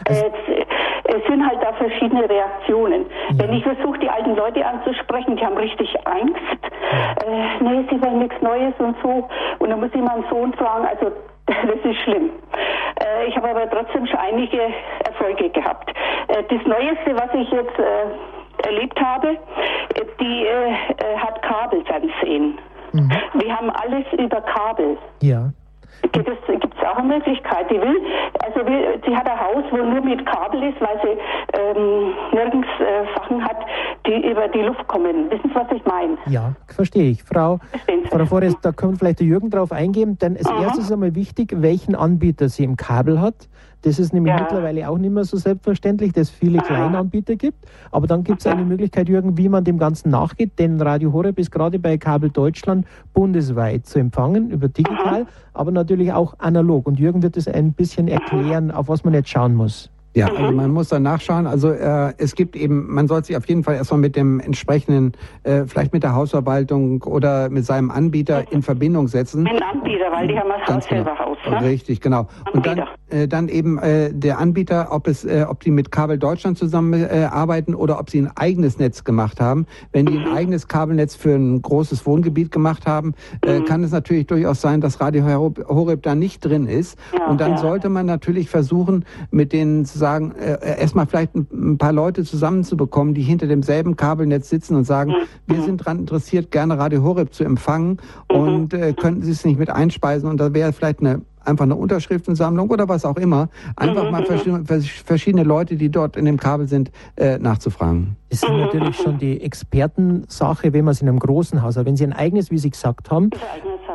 [0.07, 0.25] Also
[1.05, 3.05] es sind halt da verschiedene Reaktionen.
[3.29, 3.45] Ja.
[3.45, 6.35] Wenn ich versuche, die alten Leute anzusprechen, die haben richtig Angst.
[7.25, 9.27] Äh, nee, sie wollen nichts Neues und so.
[9.59, 11.11] Und dann muss ich meinen Sohn fragen, also
[11.45, 12.29] das ist schlimm.
[12.99, 14.59] Äh, ich habe aber trotzdem schon einige
[15.05, 15.89] Erfolge gehabt.
[16.27, 19.37] Äh, das Neueste, was ich jetzt äh, erlebt habe,
[20.21, 20.47] die
[21.17, 22.57] hat Kabelfernsehen.
[22.93, 23.11] Mhm.
[23.33, 24.97] Wir haben alles über Kabel.
[25.21, 25.49] Ja.
[26.11, 27.69] Gibt es auch eine Möglichkeit.
[27.71, 28.01] Die will,
[28.43, 31.17] also will, sie hat ein Haus, wo nur mit Kabel ist, weil sie
[31.59, 32.67] ähm, nirgends
[34.53, 35.29] die Luft kommen.
[35.29, 36.17] Wissen Sie, was ich meine?
[36.27, 37.23] Ja, verstehe ich.
[37.23, 37.59] Frau,
[38.09, 40.61] Frau Forrest, da können vielleicht der Jürgen drauf eingehen, denn als Mhm.
[40.61, 43.47] erstes einmal wichtig, welchen Anbieter sie im Kabel hat.
[43.81, 44.39] Das ist nämlich Ja.
[44.39, 47.65] mittlerweile auch nicht mehr so selbstverständlich, dass es viele kleine Anbieter gibt.
[47.91, 51.37] Aber dann gibt es eine Möglichkeit, Jürgen, wie man dem Ganzen nachgeht, denn Radio Horeb
[51.37, 56.87] ist gerade bei Kabel Deutschland bundesweit zu empfangen, über digital, aber natürlich auch analog.
[56.87, 59.89] Und Jürgen wird es ein bisschen erklären, auf was man jetzt schauen muss.
[60.15, 61.47] Ja, also man muss da nachschauen.
[61.47, 65.13] Also äh, es gibt eben, man sollte sich auf jeden Fall erstmal mit dem entsprechenden,
[65.43, 69.47] äh, vielleicht mit der Hausverwaltung oder mit seinem Anbieter in Verbindung setzen.
[69.47, 71.03] Ein Anbieter, weil die haben das Haus Ganz genau.
[71.03, 71.37] selber Haus.
[71.49, 71.61] Ne?
[71.67, 72.27] Richtig, genau.
[72.53, 76.19] Und dann, äh, dann eben äh, der Anbieter, ob es, äh, ob die mit Kabel
[76.19, 79.65] Deutschland zusammen äh, arbeiten oder ob sie ein eigenes Netz gemacht haben.
[79.91, 80.35] Wenn die ein Mhm.
[80.37, 83.13] eigenes Kabelnetz für ein großes Wohngebiet gemacht haben,
[83.45, 83.65] äh, Mhm.
[83.65, 86.99] kann es natürlich durchaus sein, dass Radio Horeb, da nicht drin ist.
[87.17, 87.57] Ja, Und dann ja.
[87.57, 92.23] sollte man natürlich versuchen, mit denen zu sagen, äh, erstmal vielleicht ein, ein paar Leute
[92.25, 95.53] zusammenzubekommen, die hinter demselben Kabelnetz sitzen und sagen, Mhm.
[95.55, 97.97] wir sind daran interessiert, gerne Radio Horeb zu empfangen
[98.29, 98.37] Mhm.
[98.37, 101.75] und äh, könnten Sie es nicht mit einspeisen und da wäre vielleicht eine einfach eine
[101.75, 106.23] Unterschriftensammlung oder was auch immer, einfach Mhm, mal verschiedene, vers- verschiedene Leute, die dort in
[106.23, 108.15] dem Kabel sind, äh, nachzufragen.
[108.29, 111.85] Das ist natürlich schon die Expertensache, wenn man es in einem großen Haus hat.
[111.85, 113.29] Wenn Sie ein eigenes, wie Sie gesagt haben,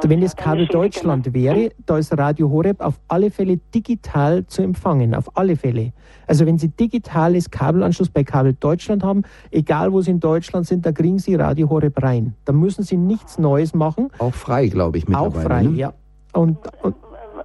[0.06, 5.14] wenn es Kabel Deutschland wäre, da ist Radio Horeb auf alle Fälle digital zu empfangen,
[5.14, 5.92] auf alle Fälle.
[6.26, 10.84] Also wenn Sie digitales Kabelanschluss bei Kabel Deutschland haben, egal wo Sie in Deutschland sind,
[10.86, 12.34] da kriegen Sie Radio Horeb rein.
[12.44, 15.48] Da müssen Sie nichts Neues machen, Auch frei, glaube ich, auch mittlerweile.
[15.48, 15.76] frei, ne?
[15.76, 15.92] ja.
[16.34, 16.94] Und, und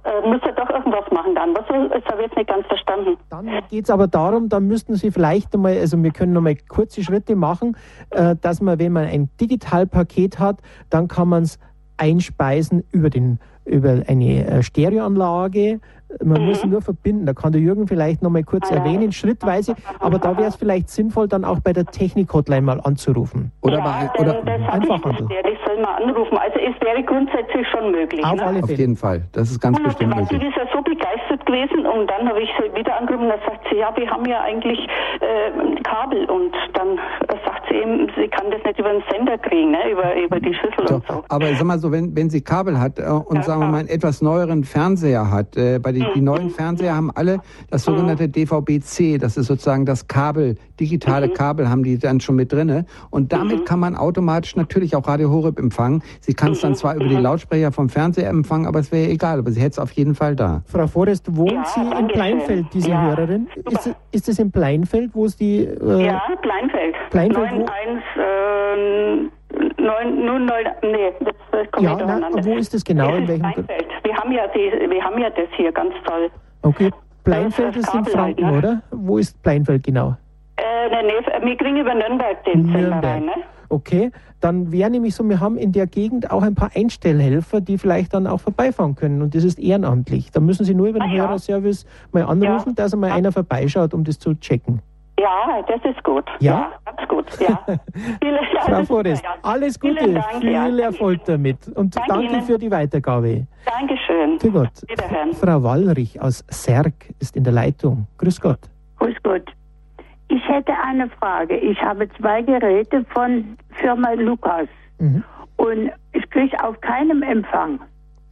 [0.04, 1.54] Äh, müsst ihr doch irgendwas machen dann.
[1.54, 3.16] Was das habe ich jetzt nicht ganz verstanden.
[3.30, 7.02] Dann geht es aber darum, da müssten Sie vielleicht einmal, also wir können nochmal kurze
[7.02, 7.74] Schritte machen,
[8.10, 10.58] äh, dass man, wenn man ein Digitalpaket hat,
[10.90, 11.58] dann kann man es
[11.96, 15.80] einspeisen über, den, über eine äh, Stereoanlage.
[16.22, 17.26] Man muss ihn nur verbinden.
[17.26, 19.74] Da kann der Jürgen vielleicht nochmal kurz erwähnen, schrittweise.
[19.98, 23.50] Aber da wäre es vielleicht sinnvoll, dann auch bei der Technik-Hotline mal anzurufen.
[23.62, 25.52] Oder, ja, bei, denn oder das habe ich bisher.
[25.52, 26.38] Ich soll mal anrufen.
[26.38, 28.24] Also es wäre grundsätzlich schon möglich.
[28.24, 28.44] Auf ne?
[28.46, 29.22] alle auf jeden Fall.
[29.32, 30.50] Das ist ganz Und bestimmt weil sie möglich.
[30.50, 30.82] ist ja so
[31.46, 34.24] gewesen und dann habe ich sie wieder angerufen und da sagt sie, ja, wir haben
[34.26, 34.78] ja eigentlich
[35.20, 39.38] äh, Kabel und dann äh, sagt sie eben, sie kann das nicht über den Sender
[39.38, 39.90] kriegen, ne?
[39.90, 41.24] über, über die Schüssel So, und so.
[41.28, 43.88] aber sag mal so, wenn, wenn sie Kabel hat äh, und sagen wir mal einen
[43.88, 47.38] etwas neueren Fernseher hat, äh, bei die, die neuen Fernseher haben alle
[47.70, 52.52] das sogenannte DVB-C, das ist sozusagen das Kabel, digitale Kabel haben die dann schon mit
[52.52, 56.02] drinne und damit kann man automatisch natürlich auch Radio Horeb empfangen.
[56.20, 59.38] Sie kann es dann zwar über die Lautsprecher vom Fernseher empfangen, aber es wäre egal,
[59.38, 60.62] aber sie hätte es auf jeden Fall da.
[60.66, 63.48] Frau Forrest, wohnt Ja, Sie in Pleinfeld, diese Ja, Hörerin?
[63.70, 65.64] Ist, ist es in Pleinfeld, wo es die...
[65.64, 66.94] Äh, Ja, Kleinfeld.
[67.10, 71.12] Kleinfeld, wo- 91, äh, 9, 09, nee,
[71.52, 73.10] das kommt Ja, na, wo ist das genau?
[73.10, 73.86] Es In welchem- Kleinfeld.
[74.02, 76.30] Wir haben, ja die, wir haben ja das hier ganz toll.
[76.62, 76.90] Okay,
[77.24, 78.58] Pleinfeld Das ist ist in halt, Franken, ne?
[78.58, 78.82] oder?
[78.90, 80.16] Wo ist Pleinfeld genau?
[80.56, 83.04] Äh, nee, nee, wir kriegen über Nürnberg den Nürnberg.
[83.04, 83.32] rein, ne?
[83.74, 87.76] Okay, dann wäre nämlich so, wir haben in der Gegend auch ein paar Einstellhelfer, die
[87.76, 90.30] vielleicht dann auch vorbeifahren können und das ist ehrenamtlich.
[90.30, 91.22] Da müssen Sie nur über den Ah, ja.
[91.26, 92.74] Hörerservice mal anrufen, Ja.
[92.76, 94.80] dass mal einer vorbeischaut, um das zu checken.
[95.18, 96.24] Ja, das ist gut.
[96.38, 96.72] Ja?
[96.84, 97.60] ganz gut, ja.
[98.22, 99.30] Viele, ja, Frau Forrest, ja.
[99.42, 100.68] alles Gute, Dank, viel ja.
[100.86, 103.46] Erfolg damit und Danke danke für die Weitergabe.
[103.64, 104.38] Dankeschön.
[104.38, 104.70] Für Gott.
[104.88, 105.32] Wiederhören.
[105.32, 108.06] Frau Wallrich aus Serg ist in der Leitung.
[108.18, 108.60] Grüß Gott.
[108.98, 109.50] Grüß Gott.
[110.34, 111.56] Ich hätte eine Frage.
[111.56, 114.66] Ich habe zwei Geräte von Firma Lukas
[114.98, 115.22] Mhm.
[115.58, 117.78] und ich kriege auf keinem Empfang.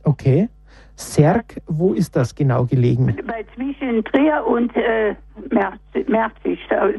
[0.02, 0.48] Okay.
[0.94, 3.16] Serg, wo ist das genau gelegen?
[3.26, 5.14] Bei zwischen Trier und äh,
[5.50, 6.58] Merz- Merzig,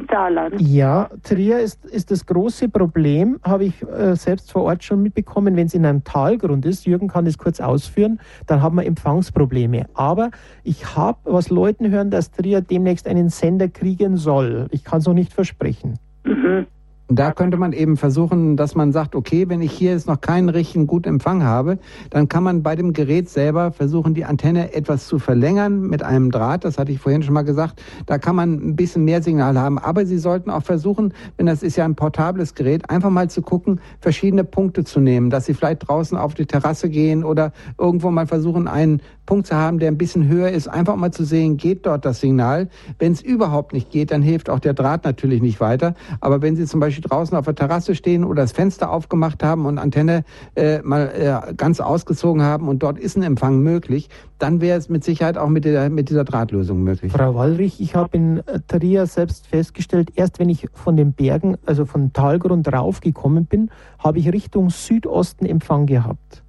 [0.10, 0.60] Saarland.
[0.60, 5.56] Ja, Trier ist, ist das große Problem, habe ich äh, selbst vor Ort schon mitbekommen,
[5.56, 6.86] wenn es in einem Talgrund ist.
[6.86, 9.86] Jürgen kann das kurz ausführen, dann haben wir Empfangsprobleme.
[9.93, 10.32] Aber
[10.63, 14.67] ich habe was Leuten hören, dass Trier demnächst einen Sender kriegen soll.
[14.71, 15.99] Ich kann es noch nicht versprechen.
[16.23, 16.65] Mhm.
[17.13, 20.19] Und da könnte man eben versuchen, dass man sagt, okay, wenn ich hier jetzt noch
[20.19, 21.78] keinen richtigen guten Empfang habe,
[22.10, 26.32] dann kann man bei dem Gerät selber versuchen, die Antenne etwas zu verlängern mit einem
[26.32, 26.65] Draht.
[26.65, 27.80] Das hatte ich vorhin schon mal gesagt.
[28.08, 29.78] Da kann man ein bisschen mehr Signal haben.
[29.78, 33.43] Aber Sie sollten auch versuchen, wenn das ist ja ein portables Gerät, einfach mal zu
[33.43, 38.10] gucken, verschiedene Punkte zu nehmen, dass Sie vielleicht draußen auf die Terrasse gehen oder irgendwo
[38.10, 41.58] mal versuchen, einen Punkt zu haben, der ein bisschen höher ist, einfach mal zu sehen,
[41.58, 42.69] geht dort das Signal.
[42.99, 45.93] Wenn es überhaupt nicht geht, dann hilft auch der Draht natürlich nicht weiter.
[46.19, 49.65] Aber wenn Sie zum Beispiel draußen auf der Terrasse stehen oder das Fenster aufgemacht haben
[49.65, 50.23] und Antenne
[50.55, 51.11] äh, mal
[51.47, 55.37] äh, ganz ausgezogen haben und dort ist ein Empfang möglich, dann wäre es mit Sicherheit
[55.37, 57.11] auch mit, der, mit dieser Drahtlösung möglich.
[57.11, 61.85] Frau Wallrich, ich habe in Trier selbst festgestellt, erst wenn ich von den Bergen, also
[61.85, 66.43] von Talgrund raufgekommen bin, habe ich Richtung Südosten Empfang gehabt.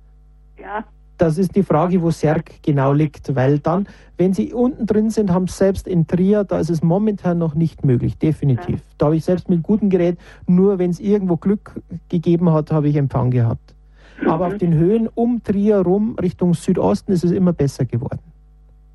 [0.61, 0.85] Ja,
[1.17, 3.87] Das ist die Frage, wo Serg genau liegt, weil dann,
[4.19, 7.55] wenn Sie unten drin sind, haben Sie selbst in Trier, da ist es momentan noch
[7.55, 8.77] nicht möglich, definitiv.
[8.77, 8.85] Ja.
[8.99, 12.89] Da habe ich selbst mit gutem Gerät, nur wenn es irgendwo Glück gegeben hat, habe
[12.89, 13.75] ich Empfang gehabt.
[14.21, 14.29] Mhm.
[14.29, 18.34] Aber auf den Höhen um Trier rum, Richtung Südosten, ist es immer besser geworden.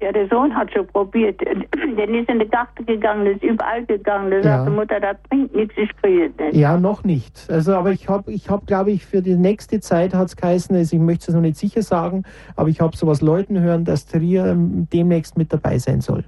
[0.01, 1.41] Ja, der Sohn hat schon probiert.
[1.97, 4.31] Der ist in den Garten gegangen, ist überall gegangen.
[4.31, 4.43] Da ja.
[4.43, 6.55] sagte Mutter, das bringt nichts, ich kriege nicht.
[6.55, 7.45] Ja, noch nicht.
[7.49, 10.73] Also, aber ich habe, ich hab, glaube ich, für die nächste Zeit hat es geheißen,
[10.75, 12.23] also ich möchte es noch nicht sicher sagen,
[12.55, 16.23] aber ich habe sowas Leuten hören, dass Trier ähm, demnächst mit dabei sein soll.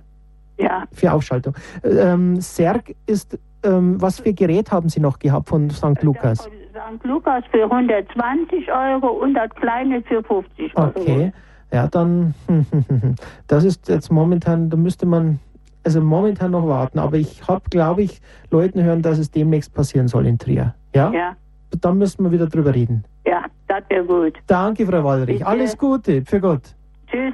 [0.57, 0.84] Ja.
[0.91, 1.55] Für Aufschaltung.
[1.84, 6.01] Ähm, Serg ist, ähm, was für Gerät haben Sie noch gehabt von St.
[6.01, 6.39] Lukas?
[6.39, 7.03] St.
[7.03, 10.91] Lukas für 120 Euro und das kleine für 50 Euro.
[10.95, 11.31] Okay.
[11.71, 12.34] Ja, dann,
[13.47, 15.39] das ist jetzt momentan, da müsste man
[15.84, 16.99] also momentan noch warten.
[16.99, 20.75] Aber ich habe, glaube ich, Leuten hören, dass es demnächst passieren soll in Trier.
[20.93, 21.12] Ja?
[21.12, 21.36] Ja.
[21.79, 23.03] Dann müssen wir wieder drüber reden.
[23.25, 24.34] Ja, das wäre gut.
[24.47, 25.38] Danke, Frau Walrich.
[25.38, 25.47] Bitte.
[25.47, 26.23] Alles Gute.
[26.25, 26.75] Für Gott.
[27.07, 27.34] Tschüss.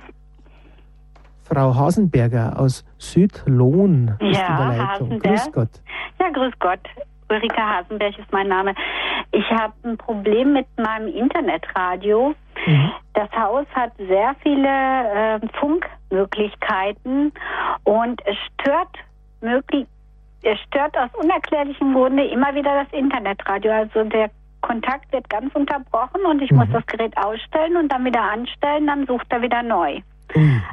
[1.43, 5.09] Frau Hasenberger aus Südlohn ist ja, in der Leitung.
[5.09, 5.23] Hasenberg.
[5.23, 5.69] Grüß Gott.
[6.19, 6.79] Ja, grüß Gott.
[7.29, 8.73] Ulrike Hasenberg ist mein Name.
[9.31, 12.33] Ich habe ein Problem mit meinem Internetradio.
[12.65, 12.91] Mhm.
[13.13, 17.31] Das Haus hat sehr viele äh, Funkmöglichkeiten
[17.83, 18.95] und es stört
[19.41, 19.85] möglich,
[20.43, 23.71] es stört aus unerklärlichem Grunde immer wieder das Internetradio.
[23.71, 24.29] Also der
[24.61, 26.59] Kontakt wird ganz unterbrochen und ich mhm.
[26.59, 29.99] muss das Gerät ausstellen und dann wieder anstellen, dann sucht er wieder neu.
[30.33, 30.63] Mhm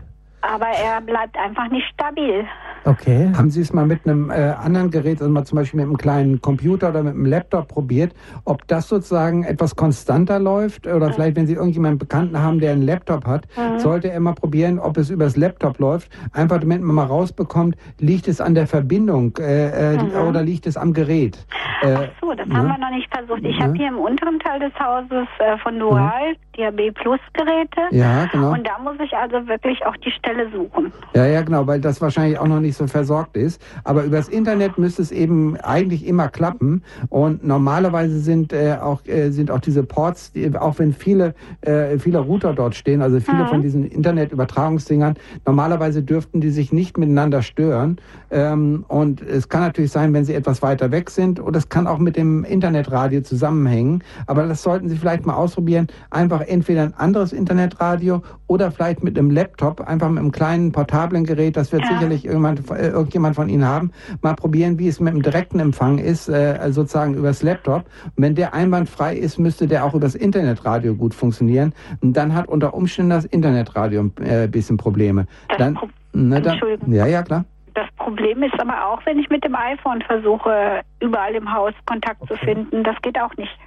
[0.53, 2.45] aber er bleibt einfach nicht stabil.
[2.85, 3.33] Okay.
[3.35, 5.97] Haben Sie es mal mit einem äh, anderen Gerät, also mal zum Beispiel mit einem
[5.97, 10.87] kleinen Computer oder mit einem Laptop probiert, ob das sozusagen etwas konstanter läuft?
[10.87, 11.13] Oder mhm.
[11.15, 13.79] vielleicht, wenn Sie irgendjemanden Bekannten haben, der einen Laptop hat, mhm.
[13.79, 16.11] sollte er mal probieren, ob es übers Laptop läuft.
[16.33, 20.29] Einfach damit man mal rausbekommt, liegt es an der Verbindung äh, äh, mhm.
[20.29, 21.39] oder liegt es am Gerät?
[21.81, 22.57] Äh, Ach so, das ne?
[22.57, 23.45] haben wir noch nicht versucht.
[23.45, 23.65] Ich ne?
[23.65, 26.77] habe hier im unteren Teil des Hauses äh, von Dual mhm.
[26.77, 27.81] DAB Plus Geräte.
[27.91, 28.53] Ja, genau.
[28.53, 30.93] Und da muss ich also wirklich auch die Stelle suchen.
[31.15, 33.61] Ja, ja, genau, weil das wahrscheinlich auch noch nicht so versorgt ist.
[33.85, 36.83] Aber übers Internet müsste es eben eigentlich immer klappen.
[37.09, 41.99] Und normalerweise sind äh, auch äh, sind auch diese Ports, die, auch wenn viele äh,
[41.99, 43.49] viele Router dort stehen, also viele mhm.
[43.49, 45.15] von diesen Internetübertragungsdingern,
[45.47, 47.99] normalerweise dürften die sich nicht miteinander stören.
[48.31, 51.87] Ähm, und es kann natürlich sein, wenn sie etwas weiter weg sind, oder es kann
[51.87, 54.03] auch mit dem Internetradio zusammenhängen.
[54.27, 55.87] Aber das sollten Sie vielleicht mal ausprobieren.
[56.11, 61.25] Einfach entweder ein anderes Internetradio oder vielleicht mit einem Laptop, einfach mit einem kleinen portablen
[61.25, 61.89] Gerät, das wird ja.
[61.93, 65.99] sicherlich irgendwann, äh, irgendjemand von Ihnen haben, mal probieren, wie es mit dem direkten Empfang
[65.99, 67.85] ist, äh, sozusagen übers Laptop.
[68.05, 71.73] Und wenn der einwandfrei ist, müsste der auch übers Internetradio gut funktionieren.
[72.01, 75.27] Und dann hat unter Umständen das Internetradio ein äh, bisschen Probleme.
[75.49, 77.45] Das dann, Pro ne, dann, ja, ja, klar.
[77.75, 82.23] Das Problem ist aber auch, wenn ich mit dem iPhone versuche, überall im Haus Kontakt
[82.23, 82.35] okay.
[82.35, 83.59] zu finden, das geht auch nicht.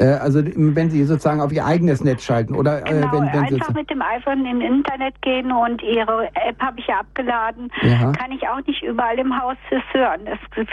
[0.00, 3.48] Äh, also wenn Sie sozusagen auf Ihr eigenes Netz schalten oder äh, genau, wenn, wenn
[3.48, 7.70] Sie einfach mit dem iPhone im Internet gehen und Ihre App habe ich ja abgeladen,
[7.82, 8.12] ja.
[8.12, 9.56] kann ich auch nicht überall im Haus
[9.92, 10.20] hören.
[10.26, 10.66] Es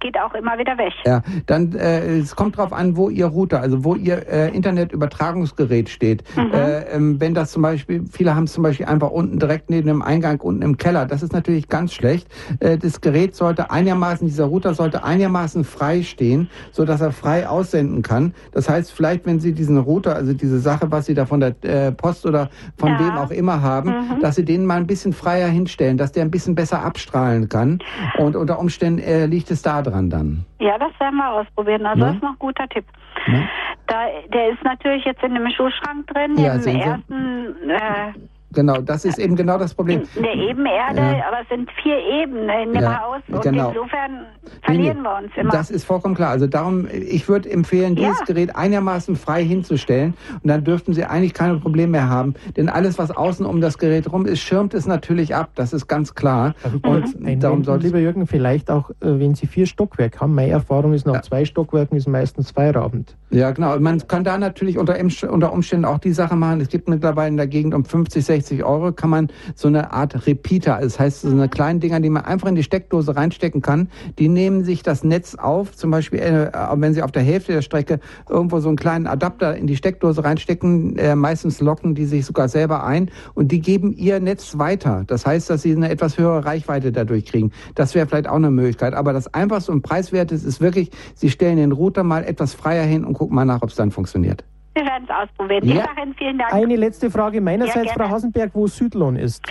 [0.00, 0.92] geht auch immer wieder weg.
[1.04, 5.88] Ja, dann äh, es kommt darauf an, wo Ihr Router, also wo Ihr äh, Internetübertragungsgerät
[5.88, 6.22] steht.
[6.36, 6.52] Mhm.
[6.52, 9.88] Äh, ähm, wenn das zum Beispiel, viele haben es zum Beispiel einfach unten direkt neben
[9.88, 11.06] dem Eingang unten im Keller.
[11.06, 12.28] Das ist natürlich ganz schlecht.
[12.60, 17.48] Äh, das Gerät sollte einigermaßen, dieser Router sollte einigermaßen frei stehen, so dass er frei
[17.48, 18.34] aussenden kann.
[18.52, 21.40] Das heißt heißt, vielleicht, wenn Sie diesen Router, also diese Sache, was Sie da von
[21.40, 22.98] der äh, Post oder von ja.
[23.00, 24.20] wem auch immer haben, mhm.
[24.20, 27.78] dass Sie den mal ein bisschen freier hinstellen, dass der ein bisschen besser abstrahlen kann.
[28.18, 30.44] Und unter Umständen äh, liegt es da dran dann.
[30.60, 31.86] Ja, das werden wir ausprobieren.
[31.86, 32.06] Also ja?
[32.06, 32.84] das ist noch ein guter Tipp.
[33.26, 33.42] Ja?
[33.86, 33.96] Da,
[34.32, 38.12] der ist natürlich jetzt in dem Schuhschrank drin, ja, im ersten äh,
[38.54, 40.02] Genau, das ist eben genau das Problem.
[40.14, 41.24] In der Ebenerde, ja.
[41.28, 43.68] aber es sind vier Ebenen in dem ja, Haus und genau.
[43.68, 44.26] insofern
[44.62, 45.50] verlieren wir uns immer.
[45.50, 46.30] Das ist vollkommen klar.
[46.30, 48.24] Also darum, ich würde empfehlen, dieses ja.
[48.24, 52.34] Gerät einigermaßen frei hinzustellen und dann dürften Sie eigentlich keine Probleme mehr haben.
[52.56, 55.50] Denn alles, was außen um das Gerät rum ist, schirmt es natürlich ab.
[55.54, 56.54] Das ist ganz klar.
[56.62, 57.40] Also und mhm.
[57.40, 61.06] darum sollte lieber Jürgen, vielleicht auch, äh, wenn Sie vier Stockwerke haben, meine Erfahrung ist,
[61.06, 63.16] nach zwei Stockwerken ist meistens Feierabend.
[63.30, 63.78] Ja, genau.
[63.80, 64.96] Man kann da natürlich unter,
[65.30, 66.60] unter Umständen auch die Sache machen.
[66.60, 69.92] Es gibt mittlerweile in der Gegend um 50, 60 60 Euro kann man so eine
[69.92, 73.62] Art Repeater, das heißt so eine kleinen Dinger, die man einfach in die Steckdose reinstecken
[73.62, 77.52] kann, die nehmen sich das Netz auf, zum Beispiel, äh, wenn sie auf der Hälfte
[77.52, 82.04] der Strecke irgendwo so einen kleinen Adapter in die Steckdose reinstecken, äh, meistens locken die
[82.04, 85.04] sich sogar selber ein und die geben ihr Netz weiter.
[85.06, 87.50] Das heißt, dass sie eine etwas höhere Reichweite dadurch kriegen.
[87.74, 88.94] Das wäre vielleicht auch eine Möglichkeit.
[88.94, 93.04] Aber das einfachste und preiswerteste ist wirklich, sie stellen den Router mal etwas freier hin
[93.04, 94.44] und gucken mal nach, ob es dann funktioniert.
[94.74, 95.68] Wir werden es ausprobieren.
[95.68, 95.86] Ja.
[96.18, 96.52] Vielen Dank.
[96.52, 99.44] Eine letzte Frage meinerseits, Frau Hasenberg, wo Südlohn ist.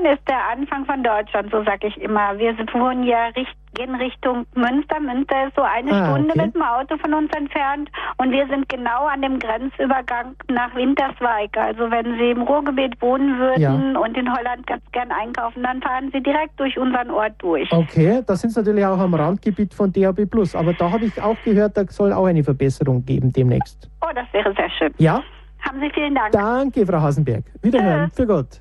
[0.00, 2.36] Plauen ist der Anfang von Deutschland, so sage ich immer.
[2.38, 4.98] Wir wohnen ja richt gehen Richtung Münster.
[4.98, 6.46] Münster ist so eine ah, Stunde okay.
[6.46, 11.56] mit dem Auto von uns entfernt und wir sind genau an dem Grenzübergang nach Winterswijk.
[11.56, 14.00] Also wenn Sie im Ruhrgebiet wohnen würden ja.
[14.00, 17.70] und in Holland ganz gern einkaufen, dann fahren Sie direkt durch unseren Ort durch.
[17.70, 20.56] Okay, das sind natürlich auch am Randgebiet von DAB Plus.
[20.56, 23.88] Aber da habe ich auch gehört, da soll auch eine Verbesserung geben demnächst.
[24.02, 24.92] Oh, das wäre sehr schön.
[24.98, 25.22] Ja?
[25.60, 26.32] Haben Sie vielen Dank.
[26.32, 27.44] Danke, Frau Hasenberg.
[27.62, 28.10] Wiederhören.
[28.10, 28.60] Für Gott.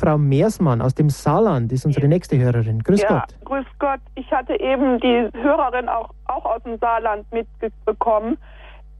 [0.00, 2.82] Frau Meersmann aus dem Saarland ist unsere nächste Hörerin.
[2.82, 3.36] Grüß ja, Gott.
[3.44, 4.00] Grüß Gott.
[4.14, 8.38] Ich hatte eben die Hörerin auch, auch aus dem Saarland mitbekommen.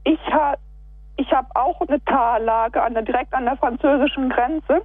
[0.05, 0.55] Ich, ha,
[1.17, 4.83] ich habe auch eine Tallage an der, direkt an der französischen Grenze.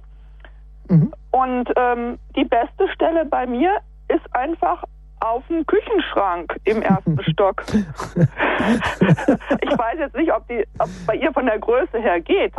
[0.88, 1.12] Mhm.
[1.32, 3.70] Und ähm, die beste Stelle bei mir
[4.08, 4.84] ist einfach
[5.30, 7.64] auf dem Küchenschrank im ersten Stock.
[7.68, 7.78] ich
[9.78, 12.52] weiß jetzt nicht, ob die ob bei ihr von der Größe her geht.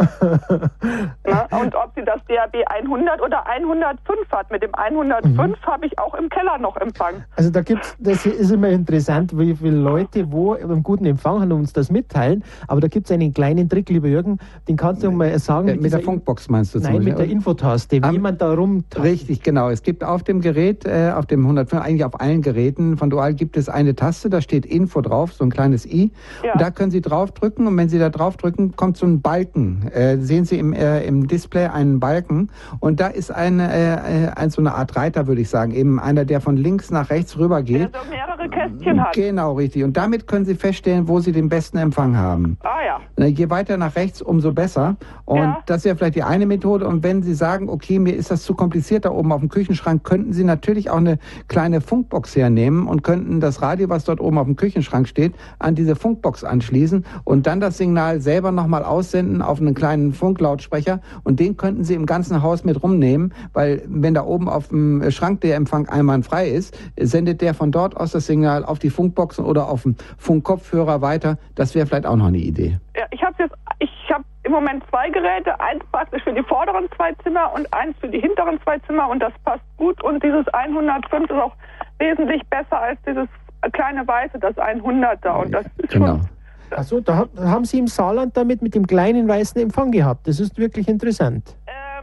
[1.26, 4.52] Na, und ob sie das DAB 100 oder 105 hat.
[4.52, 5.56] Mit dem 105 mhm.
[5.66, 7.24] habe ich auch im Keller noch Empfang.
[7.36, 11.52] Also da gibt's, das ist immer interessant, wie viele Leute wo einen guten Empfang haben
[11.52, 12.44] und uns das mitteilen.
[12.68, 15.68] Aber da gibt es einen kleinen Trick, lieber Jürgen, den kannst du mal sagen.
[15.68, 16.80] Mit, mit der Funkbox meinst du?
[16.80, 18.84] Nein, mit der Infotaste, wie man da rum.
[19.02, 19.70] Richtig, genau.
[19.70, 22.57] Es gibt auf dem Gerät, äh, auf dem 105, eigentlich auf allen Geräten
[22.98, 26.12] von Dual gibt es eine Taste, da steht Info drauf, so ein kleines i.
[26.44, 26.54] Ja.
[26.54, 29.88] Und da können Sie draufdrücken und wenn Sie da draufdrücken, kommt so ein Balken.
[29.94, 34.50] Äh, sehen Sie im, äh, im Display einen Balken und da ist eine, äh, ein,
[34.50, 37.62] so eine Art Reiter, würde ich sagen, eben einer, der von links nach rechts rüber
[37.62, 37.94] geht.
[37.94, 39.14] Der so mehrere Kästchen hat.
[39.14, 39.84] Genau, richtig.
[39.84, 42.58] Und damit können Sie feststellen, wo Sie den besten Empfang haben.
[42.64, 43.28] Ah ja.
[43.28, 44.96] Je weiter nach rechts, umso besser.
[45.26, 45.64] Und ja.
[45.66, 46.88] das wäre vielleicht die eine Methode.
[46.88, 50.04] Und wenn Sie sagen, okay, mir ist das zu kompliziert da oben auf dem Küchenschrank,
[50.04, 54.20] könnten Sie natürlich auch eine kleine Funkbox hernehmen nehmen und könnten das Radio, was dort
[54.20, 58.84] oben auf dem Küchenschrank steht, an diese Funkbox anschließen und dann das Signal selber nochmal
[58.84, 63.84] aussenden auf einen kleinen Funklautsprecher und den könnten Sie im ganzen Haus mit rumnehmen, weil
[63.88, 68.12] wenn da oben auf dem Schrank der Empfang einwandfrei ist, sendet der von dort aus
[68.12, 71.38] das Signal auf die Funkboxen oder auf den Funkkopfhörer weiter.
[71.56, 72.80] Das wäre vielleicht auch noch eine Idee.
[72.96, 76.88] Ja, ich habe jetzt, ich habe im Moment zwei Geräte, eins praktisch für die vorderen
[76.96, 80.48] zwei Zimmer und eins für die hinteren zwei Zimmer und das passt gut und dieses
[80.48, 81.54] 105 ist auch
[82.00, 83.28] wesentlich besser als dieses
[83.72, 85.44] kleine Weiße, das 100er.
[85.44, 86.08] Und das ist genau.
[86.08, 86.30] schon.
[86.70, 90.28] Also da haben Sie im Saarland damit mit dem kleinen weißen Empfang gehabt.
[90.28, 91.56] Das ist wirklich interessant.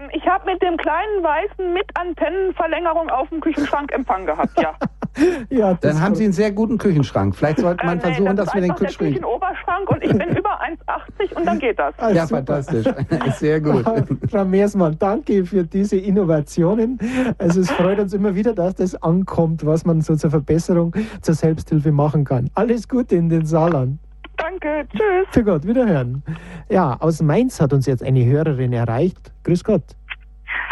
[0.04, 4.74] Ähm, ich habe mit dem kleinen weißen mit Antennenverlängerung auf dem Küchenschrank Empfang gehabt, ja.
[5.50, 7.34] ja Dann haben Sie einen sehr guten Küchenschrank.
[7.36, 9.16] Vielleicht sollte man äh, nee, versuchen, das dass wir den Küchenschrank.
[9.16, 11.94] Ich Oberschrank und ich bin über 1,80 und dann geht das.
[11.98, 12.86] Ah, ja, fantastisch.
[13.36, 13.84] sehr gut.
[14.30, 16.98] Frau Meersmann, danke für diese Innovationen.
[17.38, 21.34] Also es freut uns immer wieder, dass das ankommt, was man so zur Verbesserung, zur
[21.34, 22.50] Selbsthilfe machen kann.
[22.54, 23.98] Alles Gute in den Saarland.
[24.36, 25.26] Danke, tschüss.
[25.30, 26.22] Für Gott, wiederhören.
[26.68, 29.32] Ja, aus Mainz hat uns jetzt eine Hörerin erreicht.
[29.44, 29.82] Grüß Gott.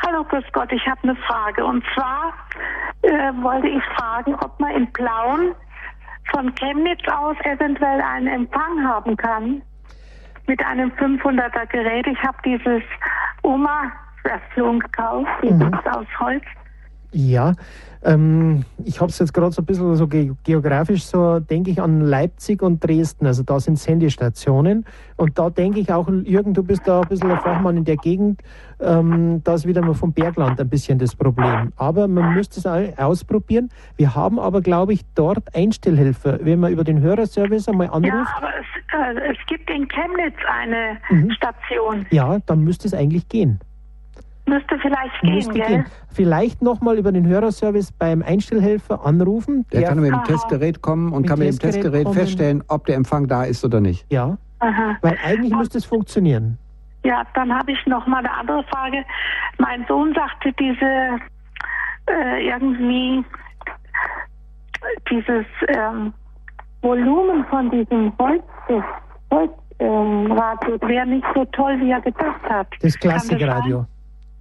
[0.04, 1.64] Hallo, grüß Gott, ich habe eine Frage.
[1.64, 2.32] Und zwar
[3.02, 5.54] äh, wollte ich fragen, ob man in Plauen
[6.32, 9.62] von Chemnitz aus eventuell einen Empfang haben kann
[10.46, 12.06] mit einem 500er Gerät.
[12.06, 12.82] Ich habe dieses
[13.42, 15.74] Oma-Version gekauft, dieses mhm.
[15.90, 16.44] aus Holz.
[17.12, 17.52] Ja,
[18.04, 21.80] ähm, ich habe es jetzt gerade so ein bisschen so ge geografisch, so denke ich
[21.80, 23.26] an Leipzig und Dresden.
[23.26, 24.84] Also da sind Sendestationen.
[25.16, 27.96] Und da denke ich auch, Jürgen, du bist da ein bisschen ein Fachmann in der
[27.96, 28.42] Gegend.
[28.80, 31.72] Ähm, da ist wieder mal vom Bergland ein bisschen das Problem.
[31.76, 33.68] Aber man müsste es ausprobieren.
[33.96, 36.40] Wir haben aber, glaube ich, dort Einstellhelfer.
[36.42, 38.06] Wenn man über den Hörerservice einmal anruft.
[38.06, 41.30] Ja, aber es, äh, es gibt in Chemnitz eine mhm.
[41.32, 42.06] Station.
[42.10, 43.60] Ja, dann müsste es eigentlich gehen.
[44.46, 45.66] Müsste vielleicht gehen, Müsste gell?
[45.66, 45.84] Gehen.
[46.08, 49.64] Vielleicht nochmal über den Hörerservice beim Einstellhelfer anrufen.
[49.72, 52.16] Der, der kann mit dem Testgerät kommen und kann mit dem Testgerät kommen.
[52.16, 54.04] feststellen, ob der Empfang da ist oder nicht.
[54.12, 54.96] Ja, Aha.
[55.00, 56.58] weil eigentlich und, müsste es funktionieren.
[57.04, 59.04] Ja, dann habe ich noch mal eine andere Frage.
[59.58, 61.18] Mein Sohn sagte, diese
[62.06, 63.24] äh, irgendwie
[65.10, 66.12] dieses ähm,
[66.80, 68.42] Volumen von diesem Holz,
[69.30, 72.66] Holzradio ähm, wäre nicht so toll, wie er gedacht hat.
[72.80, 73.86] Das Klassikradio.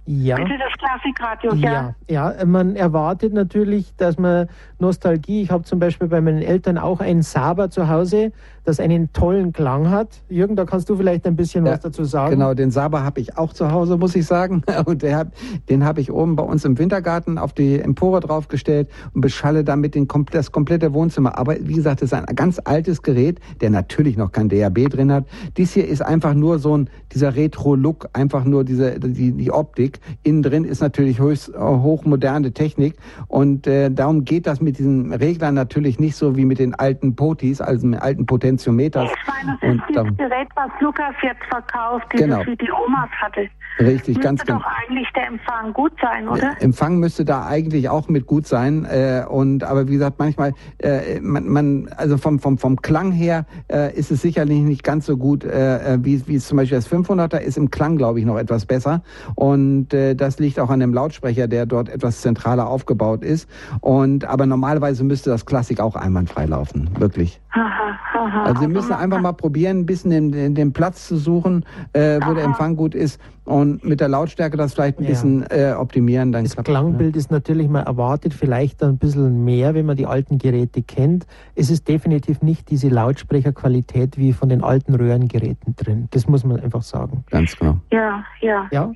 [0.04, 0.36] Ja.
[0.36, 1.94] Bitte das Klassikradio, ja.
[2.08, 2.32] ja.
[2.34, 7.00] Ja, man erwartet natürlich, dass man Nostalgie, ich habe zum Beispiel bei meinen Eltern auch
[7.00, 8.32] ein Saber zu Hause,
[8.64, 10.22] das einen tollen Klang hat.
[10.28, 12.32] Jürgen, da kannst du vielleicht ein bisschen ja, was dazu sagen.
[12.32, 14.62] Genau, den Saber habe ich auch zu Hause, muss ich sagen.
[14.84, 15.30] Und der,
[15.68, 19.94] den habe ich oben bei uns im Wintergarten auf die Empore draufgestellt und beschalle damit
[19.94, 21.38] den, das komplette Wohnzimmer.
[21.38, 25.12] Aber wie gesagt, das ist ein ganz altes Gerät, der natürlich noch kein DAB drin
[25.12, 25.24] hat.
[25.56, 30.00] Dies hier ist einfach nur so ein, dieser Retro-Look, einfach nur diese, die, die Optik.
[30.22, 32.94] Innen drin ist natürlich höchst, äh, hochmoderne Technik
[33.28, 37.16] und äh, darum geht das mit diesen Reglern natürlich nicht so wie mit den alten
[37.16, 39.10] Potis, also mit alten Potentiometers.
[39.10, 42.46] Ich meine, das ist dieses Gerät, was Lukas jetzt verkauft, dieses genau.
[42.46, 43.48] wie die Omas hatte.
[43.78, 44.58] Richtig, müsste ganz genau.
[44.58, 46.54] doch eigentlich der Empfang gut sein, oder?
[46.60, 48.84] Empfang müsste da eigentlich auch mit gut sein.
[48.84, 53.46] Äh, und aber wie gesagt, manchmal, äh, man, man, also vom, vom, vom Klang her
[53.72, 56.76] äh, ist es sicherlich nicht ganz so gut, äh, äh wie, wie es zum Beispiel
[56.76, 59.02] das 500er ist im Klang, glaube ich, noch etwas besser.
[59.36, 63.48] Und äh, das liegt auch an dem Lautsprecher, der dort etwas zentraler aufgebaut ist.
[63.80, 67.40] Und aber normalerweise müsste das Klassik auch einwandfrei laufen, wirklich.
[67.52, 68.41] Aha, aha.
[68.44, 72.18] Also Sie müssen einfach mal probieren, ein bisschen den, den, den Platz zu suchen, äh,
[72.20, 72.34] wo aha.
[72.34, 75.10] der Empfang gut ist und mit der Lautstärke das vielleicht ein ja.
[75.10, 76.32] bisschen äh, optimieren.
[76.32, 77.18] Dann das Klangbild ja.
[77.18, 81.26] ist natürlich, man erwartet vielleicht ein bisschen mehr, wenn man die alten Geräte kennt.
[81.54, 86.08] Es ist definitiv nicht diese Lautsprecherqualität wie von den alten Röhrengeräten drin.
[86.12, 87.24] Das muss man einfach sagen.
[87.30, 87.78] Ganz genau.
[87.90, 88.68] Ja, ja.
[88.70, 88.92] Ja?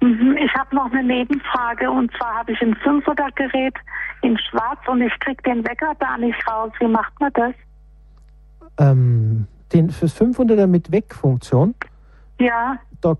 [0.00, 3.74] Mhm, ich habe noch eine Nebenfrage und zwar habe ich ein 500 Gerät
[4.22, 6.72] in Schwarz und ich kriege den Wecker da nicht raus.
[6.78, 7.54] Wie macht man das?
[8.78, 11.74] Ähm, den fürs 500er mit Wegfunktion?
[12.40, 12.78] Ja.
[13.00, 13.16] Da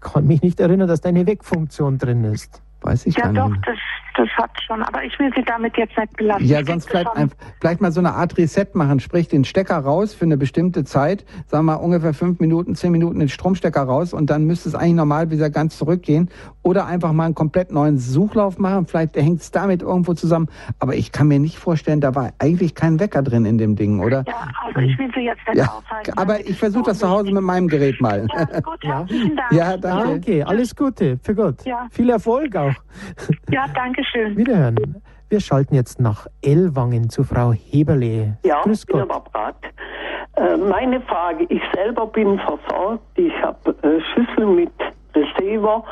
[0.00, 2.62] kann mich nicht erinnern, dass da eine Wegfunktion drin ist.
[2.82, 3.38] Weiß ich ja, gar nicht.
[3.38, 3.78] Ja, doch, das
[4.24, 6.44] das hat schon, aber ich will Sie damit jetzt nicht belasten.
[6.44, 10.14] Ja, sonst vielleicht, ein, vielleicht mal so eine Art Reset machen, sprich den Stecker raus
[10.14, 14.12] für eine bestimmte Zeit, sagen wir mal ungefähr fünf Minuten, zehn Minuten den Stromstecker raus
[14.12, 16.30] und dann müsste es eigentlich normal wieder ganz zurückgehen.
[16.62, 20.48] Oder einfach mal einen komplett neuen Suchlauf machen, vielleicht hängt es damit irgendwo zusammen.
[20.78, 24.00] Aber ich kann mir nicht vorstellen, da war eigentlich kein Wecker drin in dem Ding,
[24.00, 24.24] oder?
[24.26, 26.16] Ja, also ich will Sie jetzt nicht ja, aufhalten.
[26.16, 28.26] Aber ich versuche das zu Hause mit meinem Gerät mal.
[28.34, 29.04] Ja, gut, ja.
[29.04, 29.52] Dank.
[29.52, 30.10] Ja, danke.
[30.14, 31.64] Okay, alles Gute, für Gott.
[31.64, 31.86] Ja.
[31.90, 32.74] Viel Erfolg auch.
[33.50, 34.13] Ja, danke schön.
[34.14, 35.02] Wiederhören.
[35.28, 38.36] Wir schalten jetzt nach Ellwangen zu Frau Heberle.
[38.44, 39.10] Ja, Grüß Gott.
[39.10, 39.56] Apparat.
[40.36, 43.02] Äh, meine Frage, ich selber bin versorgt.
[43.16, 44.72] Ich habe äh, Schüssel mit
[45.14, 45.84] Receiver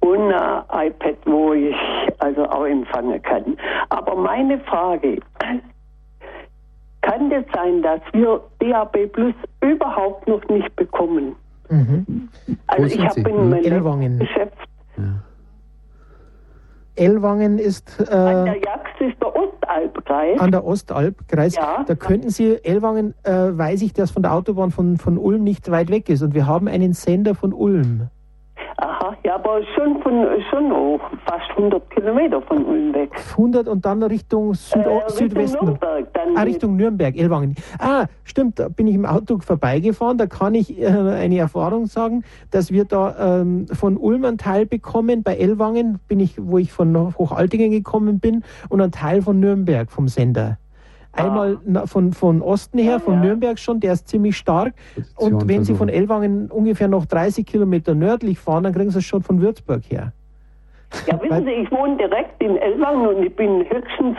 [0.00, 1.74] und ein iPad, wo ich
[2.18, 3.56] also auch empfangen kann.
[3.90, 5.18] Aber meine Frage,
[7.00, 11.36] kann es das sein, dass wir DAB Plus überhaupt noch nicht bekommen?
[11.70, 12.28] Mhm.
[12.66, 14.58] Also ich habe in meinem Geschäft
[14.96, 15.04] ja.
[16.96, 17.98] Ellwangen ist.
[18.00, 20.40] Äh, an der Jax ist der Ostalbkreis.
[20.40, 21.56] An der Ostalbkreis.
[21.56, 21.84] Ja.
[21.86, 25.70] Da könnten Sie, Ellwangen, äh, weiß ich, dass von der Autobahn von, von Ulm nicht
[25.70, 26.22] weit weg ist.
[26.22, 28.08] Und wir haben einen Sender von Ulm.
[28.84, 33.10] Aha, ja, aber schon, von, schon oh, fast 100 Kilometer von Ulm weg.
[33.30, 35.64] 100 und dann Richtung Süd äh, Südwesten.
[35.64, 36.06] Nürnberg,
[36.36, 37.54] ah, Richtung Nürnberg, Ellwangen.
[37.78, 40.18] Ah, stimmt, da bin ich im Auto vorbeigefahren.
[40.18, 44.66] Da kann ich äh, eine Erfahrung sagen, dass wir da ähm, von Ulm einen Teil
[44.66, 45.22] bekommen.
[45.22, 49.90] Bei Ellwangen bin ich, wo ich von Hochaltingen gekommen bin, und einen Teil von Nürnberg
[49.90, 50.58] vom Sender.
[51.16, 54.74] Einmal von, von Osten her, von Nürnberg schon, der ist ziemlich stark.
[54.94, 58.98] Position und wenn Sie von Elwangen ungefähr noch 30 Kilometer nördlich fahren, dann kriegen Sie
[58.98, 60.12] es schon von Würzburg her.
[61.06, 64.16] Ja, wissen Sie, ich wohne direkt in Ellwangen und ich bin höchstens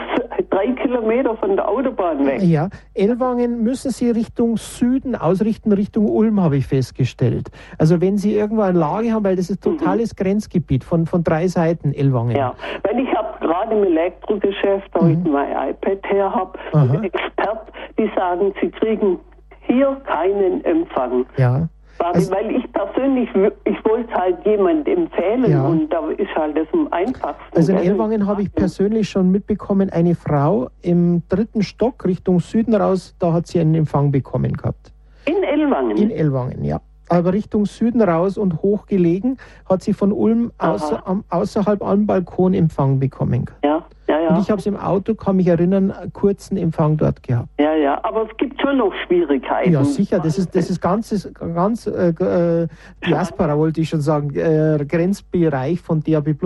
[0.50, 2.42] drei Kilometer von der Autobahn weg.
[2.42, 7.48] Ja, Ellwangen müssen Sie Richtung Süden ausrichten, Richtung Ulm, habe ich festgestellt.
[7.78, 9.78] Also wenn Sie irgendwo eine Lage haben, weil das ist mhm.
[9.78, 10.22] totales mhm.
[10.22, 12.36] Grenzgebiet von, von drei Seiten, Ellwangen.
[12.36, 15.10] Ja, weil ich habe gerade im Elektrogeschäft, da mhm.
[15.10, 19.18] ich mein iPad her habe, einen Expert, die sagen, sie kriegen
[19.60, 21.26] hier keinen Empfang.
[21.36, 21.68] Ja.
[21.98, 23.28] Also, weil ich persönlich,
[23.64, 25.64] ich wollte halt jemand empfehlen ja.
[25.64, 27.56] und da ist halt das am einfachsten.
[27.56, 32.74] Also in Elwangen habe ich persönlich schon mitbekommen, eine Frau im dritten Stock Richtung Süden
[32.74, 34.92] raus, da hat sie einen Empfang bekommen gehabt.
[35.24, 35.96] In Elwangen?
[35.96, 36.80] In Elwangen, ja.
[37.08, 39.38] Aber Richtung Süden raus und hoch gelegen
[39.68, 43.46] hat sie von Ulm außer, außerhalb am Balkon Empfang bekommen.
[43.64, 43.84] Ja.
[44.08, 44.28] Ja, ja.
[44.28, 47.48] Und ich habe es im Auto, kann mich erinnern, kurzen Empfang dort gehabt.
[47.58, 49.72] Ja, ja, aber es gibt schon noch Schwierigkeiten.
[49.72, 52.68] Ja, sicher, das ist, das ist ganz, ganz äh, äh,
[53.04, 56.36] Diaspora, wollte ich schon sagen, äh, Grenzbereich von DAB+.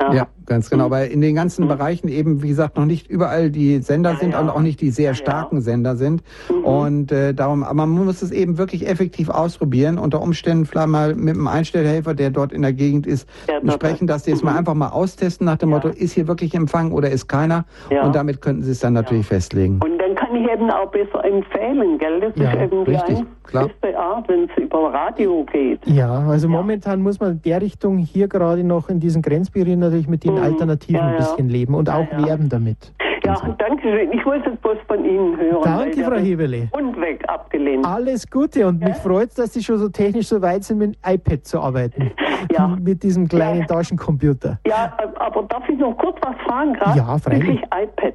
[0.00, 0.12] Ja.
[0.12, 0.86] ja, ganz genau.
[0.86, 0.90] Mhm.
[0.92, 1.68] Weil in den ganzen mhm.
[1.68, 4.90] Bereichen eben, wie gesagt, noch nicht überall die Sender sind ja, und auch nicht die
[4.90, 5.62] sehr starken ja.
[5.62, 6.22] Sender sind.
[6.48, 6.64] Mhm.
[6.64, 9.98] Und äh, darum, aber man muss es eben wirklich effektiv ausprobieren.
[9.98, 13.28] Unter Umständen vielleicht mal mit einem Einstellhelfer, der dort in der Gegend ist,
[13.62, 14.58] besprechen, dass die es mal mhm.
[14.58, 17.64] einfach mal austesten nach dem Motto, ist hier wirklich Empfang oder ist keiner?
[17.90, 19.80] Und damit könnten sie es dann natürlich festlegen.
[19.82, 22.20] Und dann kann ich eben auch besser empfehlen, gell?
[22.20, 25.86] Das ist eben richtig, beste Art, wenn es über Radio geht.
[25.86, 30.08] Ja, also momentan muss man in der Richtung hier gerade noch in diesen Grenzperioden natürlich
[30.08, 30.42] mit den mhm.
[30.42, 32.92] Alternativen ja, ein bisschen leben und auch ja, werben damit.
[33.24, 34.12] Ja, danke schön.
[34.12, 35.62] Ich wollte es bloß von Ihnen hören.
[35.62, 36.68] Danke, Frau Hebele.
[36.72, 37.84] Und weg abgelehnt.
[37.84, 40.94] Alles Gute und mich freut es, dass Sie schon so technisch so weit sind, mit
[40.94, 42.12] dem iPad zu arbeiten.
[42.52, 42.68] Ja.
[42.80, 44.60] mit diesem kleinen Taschencomputer.
[44.64, 46.98] Ja, aber darf ich noch kurz was fragen gerade?
[46.98, 47.60] Ja, freilich.
[47.64, 48.14] iPad.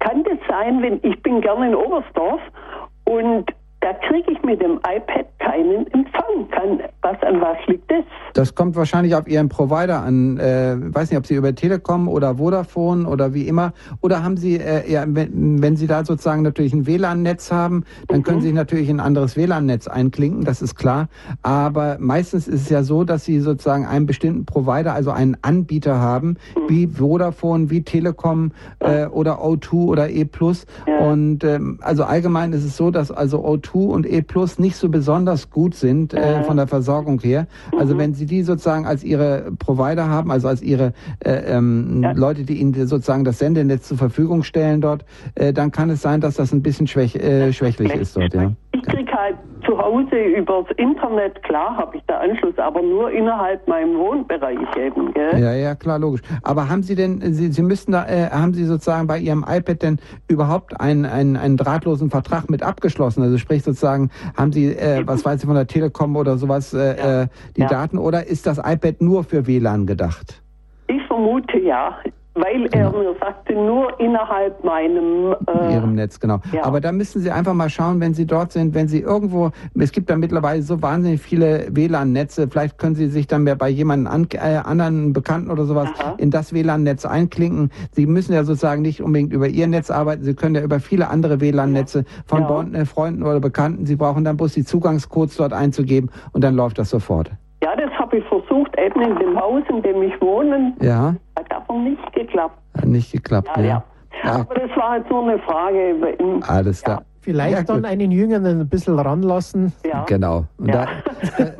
[0.00, 2.40] Kann das sein, wenn ich bin gerne in Oberstdorf
[3.04, 3.46] und
[3.86, 6.48] da kriege ich mit dem iPad keinen Empfang.
[6.50, 8.04] Kann, Was, an was liegt das?
[8.34, 10.38] Das kommt wahrscheinlich auf Ihren Provider an.
[10.38, 13.72] Äh, weiß nicht, ob Sie über Telekom oder Vodafone oder wie immer.
[14.00, 18.18] Oder haben Sie, äh, ja, wenn, wenn Sie da sozusagen natürlich ein WLAN-Netz haben, dann
[18.18, 18.22] mhm.
[18.24, 21.08] können Sie natürlich ein anderes WLAN-Netz einklinken, das ist klar.
[21.42, 26.00] Aber meistens ist es ja so, dass Sie sozusagen einen bestimmten Provider, also einen Anbieter
[26.00, 26.68] haben, mhm.
[26.68, 30.26] wie Vodafone, wie Telekom äh, oder O2 oder E+.
[30.86, 30.98] Ja.
[30.98, 34.24] Und ähm, also allgemein ist es so, dass also O2 und E+
[34.58, 37.46] nicht so besonders gut sind äh, von der Versorgung Versorgung her.
[37.76, 37.98] Also mhm.
[37.98, 40.92] wenn Sie die sozusagen als Ihre Provider haben, also als Ihre
[41.24, 42.12] äh, ähm, ja.
[42.12, 45.04] Leute, die Ihnen sozusagen das Sendenetz zur Verfügung stellen dort,
[45.34, 48.34] äh, dann kann es sein, dass das ein bisschen schwäch, äh, schwächlich ist dort.
[48.34, 48.52] Ja.
[48.72, 49.36] Ich kriege halt
[49.66, 55.12] zu Hause übers Internet, klar habe ich da Anschluss, aber nur innerhalb meinem Wohnbereich eben.
[55.12, 55.38] Gell?
[55.38, 56.22] Ja, ja, klar, logisch.
[56.42, 59.82] Aber haben Sie denn, Sie, Sie müssten da, äh, haben Sie sozusagen bei Ihrem iPad
[59.82, 59.98] denn
[60.28, 63.22] überhaupt einen, einen, einen drahtlosen Vertrag mit abgeschlossen?
[63.22, 66.96] Also sprich sozusagen, haben Sie, äh, was weiß ich, von der Telekom oder sowas, äh,
[66.96, 67.22] ja.
[67.22, 67.66] Äh, die ja.
[67.66, 70.42] Daten oder ist das iPad nur für WLAN gedacht?
[70.88, 71.96] Ich vermute ja
[72.36, 72.92] weil genau.
[72.92, 76.38] er mir sagte, nur innerhalb meinem äh, Ihrem Netz, genau.
[76.52, 76.64] Ja.
[76.64, 79.92] Aber da müssen Sie einfach mal schauen, wenn Sie dort sind, wenn Sie irgendwo, es
[79.92, 84.12] gibt da mittlerweile so wahnsinnig viele WLAN-Netze, vielleicht können Sie sich dann mehr bei jemandem
[84.12, 86.14] an, äh, anderen Bekannten oder sowas Aha.
[86.18, 87.70] in das WLAN-Netz einklinken.
[87.92, 91.08] Sie müssen ja sozusagen nicht unbedingt über Ihr Netz arbeiten, Sie können ja über viele
[91.08, 92.46] andere WLAN-Netze von ja.
[92.46, 96.54] Bond, äh, Freunden oder Bekannten, Sie brauchen dann bloß die Zugangscodes dort einzugeben und dann
[96.54, 97.30] läuft das sofort.
[97.62, 100.72] Ja, das habe ich versucht, eben in dem Haus, in dem ich wohne.
[100.80, 101.14] Ja.
[101.36, 102.58] Hat aber nicht geklappt.
[102.76, 103.62] Hat nicht geklappt, ja.
[103.62, 103.84] ja.
[104.24, 104.34] ja.
[104.40, 106.16] Aber das war jetzt nur eine Frage.
[106.46, 107.02] Alles klar.
[107.20, 109.72] Vielleicht ja, dann einen Jüngeren ein bisschen ranlassen.
[109.84, 110.04] Ja.
[110.04, 110.44] Genau.
[110.58, 110.86] Und ja.
[111.36, 111.52] Da, äh,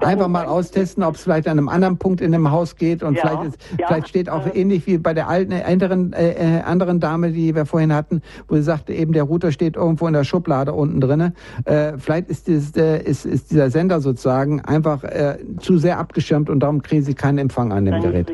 [0.00, 3.16] Einfach mal austesten, ob es vielleicht an einem anderen Punkt in dem Haus geht und
[3.16, 6.58] ja, vielleicht, ist, ja, vielleicht steht auch äh, ähnlich wie bei der alten, älteren, äh,
[6.58, 10.06] äh, anderen Dame, die wir vorhin hatten, wo sie sagte, eben der Router steht irgendwo
[10.06, 11.32] in der Schublade unten drinne.
[11.64, 16.50] Äh, vielleicht ist, dieses, äh, ist, ist dieser Sender sozusagen einfach äh, zu sehr abgeschirmt
[16.50, 18.30] und darum kriegen sie keinen Empfang an dem Gerät.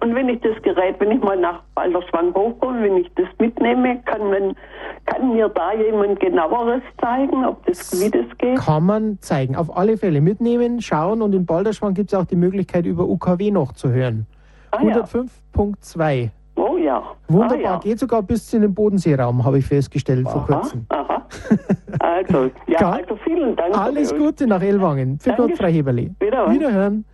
[0.00, 4.00] Und wenn ich das Gerät, wenn ich mal nach Balderschwang hochkomme, wenn ich das mitnehme,
[4.04, 4.54] kann man
[5.06, 8.58] kann mir da jemand genaueres zeigen, ob das, wie das geht?
[8.58, 9.56] Kann man zeigen.
[9.56, 13.50] Auf alle Fälle mitnehmen, schauen und in Balderschwang gibt es auch die Möglichkeit, über UKW
[13.50, 14.26] noch zu hören.
[14.70, 16.30] Ah, 105.2.
[16.56, 17.02] Oh ja.
[17.28, 17.78] Wunderbar, ah, ja.
[17.78, 20.86] geht sogar bis in den Bodenseeraum, habe ich festgestellt aha, vor kurzem.
[20.88, 21.26] Aha.
[22.00, 23.76] Also, ja, also vielen Dank.
[23.78, 25.18] Alles Gute nach Ellwangen.
[25.20, 26.12] Für Gott, Frau Heberli.
[26.18, 26.52] Wiederhören.
[26.52, 27.04] Wiederhören.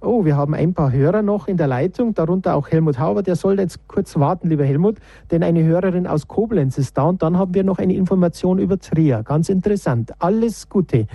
[0.00, 3.22] Oh, wir haben ein paar Hörer noch in der Leitung, darunter auch Helmut Hauber.
[3.22, 4.98] Der soll jetzt kurz warten, lieber Helmut,
[5.30, 8.78] denn eine Hörerin aus Koblenz ist da und dann haben wir noch eine Information über
[8.78, 9.22] Trier.
[9.24, 10.12] Ganz interessant.
[10.18, 11.06] Alles Gute.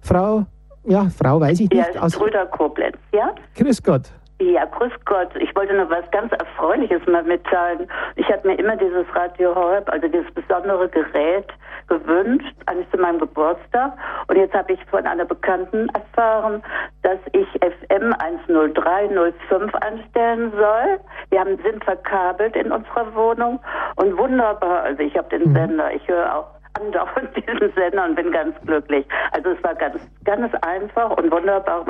[0.00, 0.46] Frau,
[0.84, 1.94] ja, Frau weiß ich nicht.
[1.94, 3.34] Ja, aus Brüder Koblenz, ja?
[3.56, 4.10] Grüß Gott.
[4.40, 5.28] Ja, grüß Gott.
[5.38, 7.86] Ich wollte noch was ganz Erfreuliches mal mitteilen.
[8.16, 11.46] Ich habe mir immer dieses Radio Horeb, also dieses besondere Gerät,
[11.88, 13.92] gewünscht, eigentlich zu meinem Geburtstag.
[14.28, 16.62] Und jetzt habe ich von einer Bekannten erfahren,
[17.02, 21.00] dass ich FM 10305 einstellen soll.
[21.28, 23.60] Wir haben, sind verkabelt in unserer Wohnung
[23.96, 24.84] und wunderbar.
[24.84, 25.54] Also ich habe den mhm.
[25.54, 29.06] Sender, ich höre auch andauernd diesen Sender und bin ganz glücklich.
[29.32, 31.84] Also es war ganz, ganz einfach und wunderbar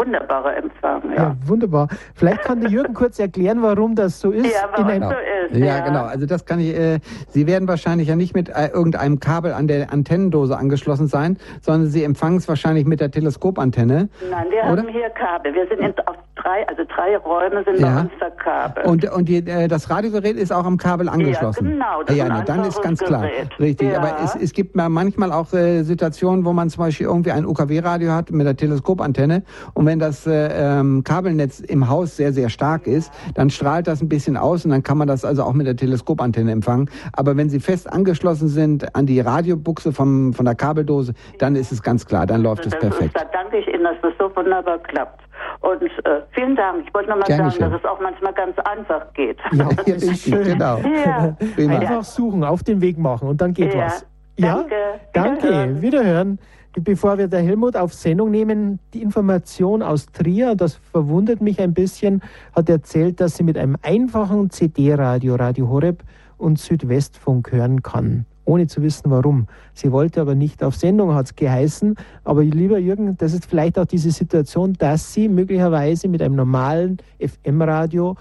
[0.00, 1.02] wunderbarer Empfang.
[1.10, 1.16] Ja.
[1.16, 1.36] ja.
[1.44, 1.88] wunderbar.
[2.14, 4.46] Vielleicht kann der Jürgen kurz erklären, warum das so ist.
[4.46, 5.10] Ja, warum genau.
[5.10, 5.58] so ist.
[5.58, 6.04] Ja, ja, genau.
[6.04, 6.74] Also das kann ich.
[6.74, 11.38] Äh, Sie werden wahrscheinlich ja nicht mit äh, irgendeinem Kabel an der Antennendose angeschlossen sein,
[11.60, 14.08] sondern Sie empfangen es wahrscheinlich mit der Teleskopantenne.
[14.30, 14.82] Nein, wir oder?
[14.82, 15.54] haben hier Kabel.
[15.54, 17.94] Wir sind auf drei, also drei Räume sind ja.
[17.94, 18.86] bei uns verkabelt.
[18.86, 21.66] Und, und die, äh, das Radiogerät ist auch am Kabel angeschlossen.
[21.66, 22.02] Ja, genau.
[22.04, 23.24] Das ja, ja dann ist ganz klar.
[23.58, 23.96] Richtig.
[23.96, 28.12] Aber es, es gibt manchmal auch äh, Situationen, wo man zum Beispiel irgendwie ein UKW-Radio
[28.12, 29.42] hat mit der Teleskopantenne
[29.74, 34.00] und wenn das äh, ähm, Kabelnetz im Haus sehr, sehr stark ist, dann strahlt das
[34.00, 36.90] ein bisschen aus und dann kann man das also auch mit der Teleskopantenne empfangen.
[37.12, 41.72] Aber wenn Sie fest angeschlossen sind an die Radiobuchse vom, von der Kabeldose, dann ist
[41.72, 43.16] es ganz klar, dann läuft es perfekt.
[43.16, 45.29] da danke ich Ihnen, dass das so wunderbar klappt.
[45.60, 45.88] Und äh,
[46.32, 46.84] vielen Dank.
[46.86, 47.70] Ich wollte nochmal sagen, schön.
[47.70, 49.38] dass es auch manchmal ganz einfach geht.
[49.52, 50.44] Ja, das ist schön.
[50.44, 50.78] genau.
[50.78, 51.36] Ja.
[51.56, 53.86] Einfach suchen, auf den Weg machen und dann geht ja.
[53.86, 54.06] was.
[54.36, 54.64] Ja,
[55.12, 55.42] danke.
[55.44, 55.82] Wiederhören.
[55.82, 56.38] Wiederhören.
[56.72, 61.74] Bevor wir der Helmut auf Sendung nehmen, die Information aus Trier, das verwundert mich ein
[61.74, 62.22] bisschen,
[62.54, 66.04] hat erzählt, dass sie mit einem einfachen CD-Radio, Radio Horeb
[66.38, 69.46] und Südwestfunk hören kann, ohne zu wissen warum.
[69.74, 71.94] Sie wollte aber nicht auf Sendung, hat es geheißen.
[72.24, 76.98] Aber lieber Jürgen, das ist vielleicht auch diese Situation, dass sie möglicherweise mit einem normalen
[77.20, 78.16] FM-Radio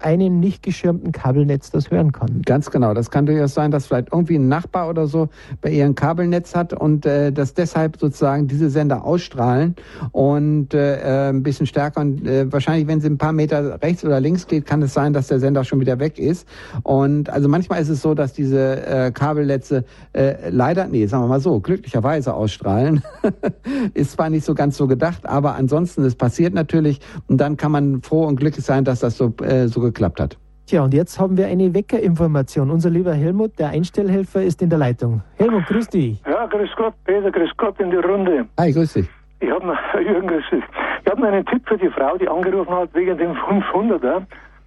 [0.00, 2.42] einem nicht geschirmten Kabelnetz das hören kann.
[2.44, 2.94] Ganz genau.
[2.94, 5.28] Das kann durchaus sein, dass vielleicht irgendwie ein Nachbar oder so
[5.60, 9.74] bei ihrem Kabelnetz hat und äh, dass deshalb sozusagen diese Sender ausstrahlen
[10.12, 12.00] und äh, ein bisschen stärker.
[12.00, 15.12] Und äh, wahrscheinlich, wenn sie ein paar Meter rechts oder links geht, kann es sein,
[15.12, 16.46] dass der Sender schon wieder weg ist.
[16.82, 21.28] Und also manchmal ist es so, dass diese äh, Kabelnetze äh, leider, nee, sagen wir
[21.28, 23.02] mal so, glücklicherweise ausstrahlen.
[23.94, 27.00] ist zwar nicht so ganz so gedacht, aber ansonsten, es passiert natürlich.
[27.26, 30.38] Und dann kann man froh und glücklich sein, dass das so, äh, so geklappt hat.
[30.68, 32.70] Tja, und jetzt haben wir eine Weckerinformation.
[32.70, 35.22] Unser lieber Helmut, der Einstellhelfer, ist in der Leitung.
[35.36, 36.20] Helmut, grüß dich.
[36.26, 38.46] Ja, grüß Gott, Peter, grüß Gott in die Runde.
[38.58, 39.08] Hi, grüß dich.
[39.40, 40.64] Ich habe noch, Jürgen, grüß dich.
[41.04, 44.26] Ich habe noch einen Tipp für die Frau, die angerufen hat wegen dem 500er,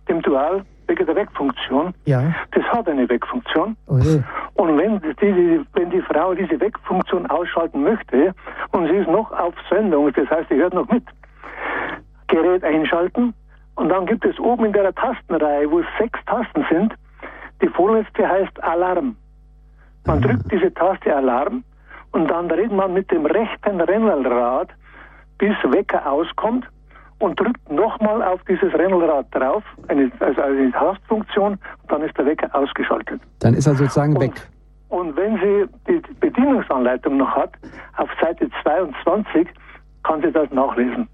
[0.10, 1.94] dem Dual, wegen der Wegfunktion.
[2.06, 2.34] Ja.
[2.52, 3.78] Das hat eine Wegfunktion.
[3.86, 4.22] Oh je.
[4.56, 8.34] Und wenn die, wenn die Frau diese Wegfunktion ausschalten möchte
[8.72, 11.04] und sie ist noch auf Sendung, das heißt, sie hört noch mit,
[12.28, 13.36] Gerät einschalten,
[13.76, 16.94] und dann gibt es oben in der Tastenreihe, wo es sechs Tasten sind,
[17.62, 19.16] die vorletzte heißt Alarm.
[20.06, 20.22] Man mhm.
[20.24, 21.64] drückt diese Taste Alarm
[22.12, 24.70] und dann dreht man mit dem rechten Rennrad,
[25.38, 26.68] bis Wecker auskommt
[27.20, 32.26] und drückt nochmal auf dieses Rennrad drauf, eine, also eine Tastfunktion, und dann ist der
[32.26, 33.22] Wecker ausgeschaltet.
[33.40, 34.34] Dann ist er sozusagen und, weg.
[34.90, 37.54] Und wenn sie die Bedienungsanleitung noch hat,
[37.98, 39.48] auf Seite 22
[40.04, 41.08] kann sie das nachlesen.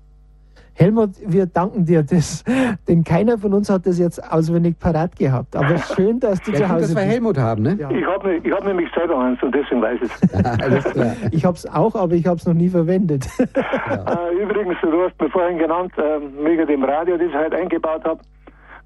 [0.78, 2.43] Helmut, wir danken dir das,
[2.88, 5.55] denn keiner von uns hat das jetzt auswendig parat gehabt.
[5.55, 7.13] Aber schön, dass du ja, zu Hause dass wir bist.
[7.13, 7.78] Helmut haben, ne?
[7.80, 7.89] Ja.
[7.89, 11.34] Ich habe ich hab nämlich selber eins und deswegen weiß ich es.
[11.34, 13.28] ich habe es auch, aber ich habe es noch nie verwendet.
[13.39, 13.45] Ja.
[14.28, 18.03] Äh, übrigens, du hast mir vorhin genannt, äh, wegen dem Radio, das ich halt eingebaut
[18.05, 18.19] habe.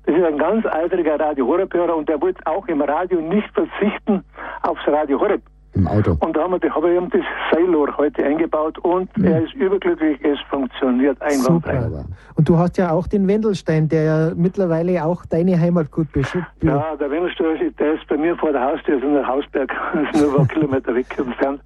[0.05, 4.23] Das ist ein ganz eifriger Radio Horeb-Hörer und der wollte auch im Radio nicht verzichten
[4.63, 5.41] aufs Radio Horeb.
[5.73, 6.17] Im Auto.
[6.19, 6.57] Und da habe
[6.91, 9.25] ich ihm das Seilrohr heute eingebaut und mhm.
[9.25, 11.89] er ist überglücklich, es funktioniert einwandfrei.
[12.35, 16.45] Und du hast ja auch den Wendelstein, der ja mittlerweile auch deine Heimat gut beschützt.
[16.61, 20.03] Ja, der Wendelstein, der ist bei mir vor der Haustür, ist in der Hausberg, das
[20.13, 21.61] ist nur ein paar Kilometer weg entfernt.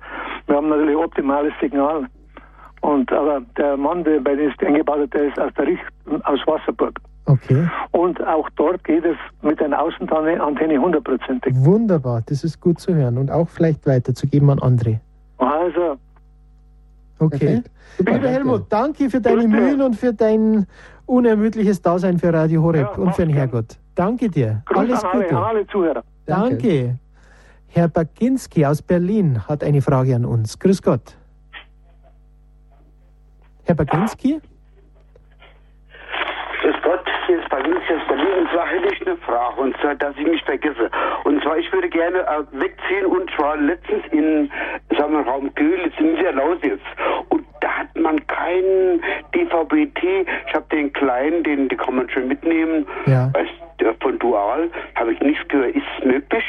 [0.46, 2.06] Wir haben natürlich optimales Signal.
[2.82, 6.40] Und, aber der Mann, der bei dem ist eingebaut der ist aus der Richtung, aus
[6.46, 7.00] Wasserburg.
[7.26, 7.68] Okay.
[7.92, 11.56] Und auch dort geht es mit einer Außenantenne hundertprozentig.
[11.58, 15.00] Wunderbar, das ist gut zu hören und auch vielleicht weiterzugeben an andere.
[15.38, 15.98] Also.
[17.18, 17.64] Okay.
[17.98, 19.50] Lieber Helmut, danke für deine Bitte.
[19.50, 20.68] Mühen und für dein
[21.06, 23.78] unermüdliches Dasein für Radio Horeb ja, und für den Herrgott.
[23.96, 24.62] Danke dir.
[24.66, 25.38] Grüß Alles Gute.
[25.38, 26.04] Alle, alle Zuhörer.
[26.26, 26.50] Danke.
[26.50, 27.00] danke.
[27.68, 30.60] Herr Baginski aus Berlin hat eine Frage an uns.
[30.60, 31.18] Grüß Gott.
[33.64, 34.40] Herr Baginski?
[36.62, 37.42] Grüß Gott hier
[38.08, 38.34] Berlin.
[38.40, 40.90] Und zwar hätte ich eine Frage, und zwar, dass ich mich vergesse.
[41.24, 44.52] Und zwar, ich würde gerne äh, wegziehen, und zwar letztens in,
[44.98, 46.82] sagen wir, Raum Göhl, sind sehr Lausitz.
[47.30, 49.02] Und da hat man keinen
[49.34, 50.26] DVB-T.
[50.48, 52.86] Ich habe den kleinen, den, den kann man schon mitnehmen.
[53.06, 53.30] Ja.
[53.34, 53.52] Weißt,
[54.02, 55.76] von Dual habe ich nichts gehört.
[55.76, 56.44] Ist es möglich?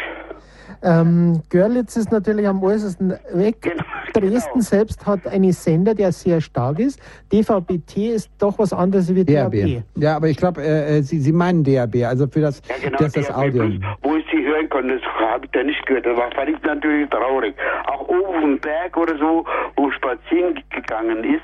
[0.82, 3.62] Ähm, Görlitz ist natürlich am äußersten weg.
[3.62, 4.64] Genau, Dresden genau.
[4.64, 7.00] selbst hat einen Sender, der sehr stark ist.
[7.32, 9.52] DVB-T ist doch was anderes wie DAB.
[9.52, 9.82] DAB.
[9.96, 12.98] Ja, aber ich glaube, äh, äh, Sie, Sie meinen DAB, also für das, ja, genau,
[12.98, 13.64] das, das Audio.
[14.02, 15.02] wo ich Sie hören konnte, das
[15.32, 16.06] habe ich da nicht gehört.
[16.06, 17.54] Das war, fand ich natürlich traurig.
[17.86, 19.44] Auch oben auf dem Berg oder so,
[19.76, 21.42] wo spazieren gegangen ist,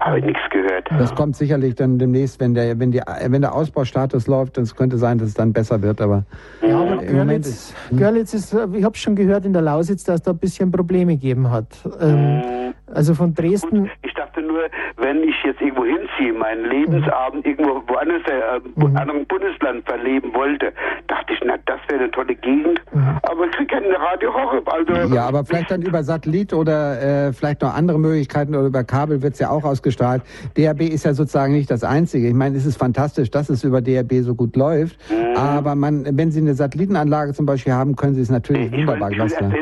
[0.00, 0.88] habe ich nichts gehört.
[0.98, 4.98] Das kommt sicherlich dann demnächst, wenn der, wenn die, wenn der Ausbaustatus läuft, dann könnte
[4.98, 6.24] sein, dass es dann besser wird, aber,
[6.62, 10.30] ja, aber Görlitz, ist, Görlitz ist, ich habe schon gehört in der Lausitz, dass da
[10.30, 11.66] ein bisschen Probleme gegeben hat.
[12.00, 13.82] Ähm, also von Dresden.
[13.82, 14.64] Gut, ich dachte nur,
[14.96, 18.96] wenn ich jetzt irgendwo hinziehe, meinen Lebensabend irgendwo woanders, äh, mhm.
[18.96, 20.72] anderen Bundesland verleben wollte,
[21.06, 22.80] dachte ich, na, das wäre eine tolle Gegend.
[22.92, 23.18] Mhm.
[23.22, 24.68] Aber ich kriege keine Radio Horeb.
[24.72, 28.84] Also ja, aber vielleicht dann über Satellit oder äh, vielleicht noch andere Möglichkeiten oder über
[28.84, 30.22] Kabel wird es ja auch ausgestrahlt.
[30.56, 32.28] DRB ist ja sozusagen nicht das Einzige.
[32.28, 34.98] Ich meine, es ist fantastisch, dass es über DRB so gut läuft.
[35.10, 35.36] Mhm.
[35.36, 39.10] Aber man, wenn Sie eine Satellitenanlage zum Beispiel haben, können Sie es natürlich ich wunderbar
[39.10, 39.54] lassen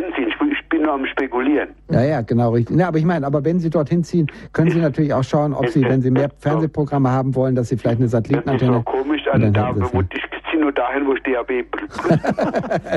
[0.89, 1.69] nur am Spekulieren.
[1.91, 2.77] Ja, ja, genau, richtig.
[2.79, 5.69] Ja, aber ich meine, aber wenn Sie dorthin ziehen, können Sie natürlich auch schauen, ob
[5.69, 8.73] Sie, wenn Sie mehr Fernsehprogramme haben wollen, dass Sie vielleicht eine Satellitenantenne...
[8.73, 10.09] Das ist so komisch, an da, wo ich
[10.51, 11.65] ziehe nur dahin, wo DAB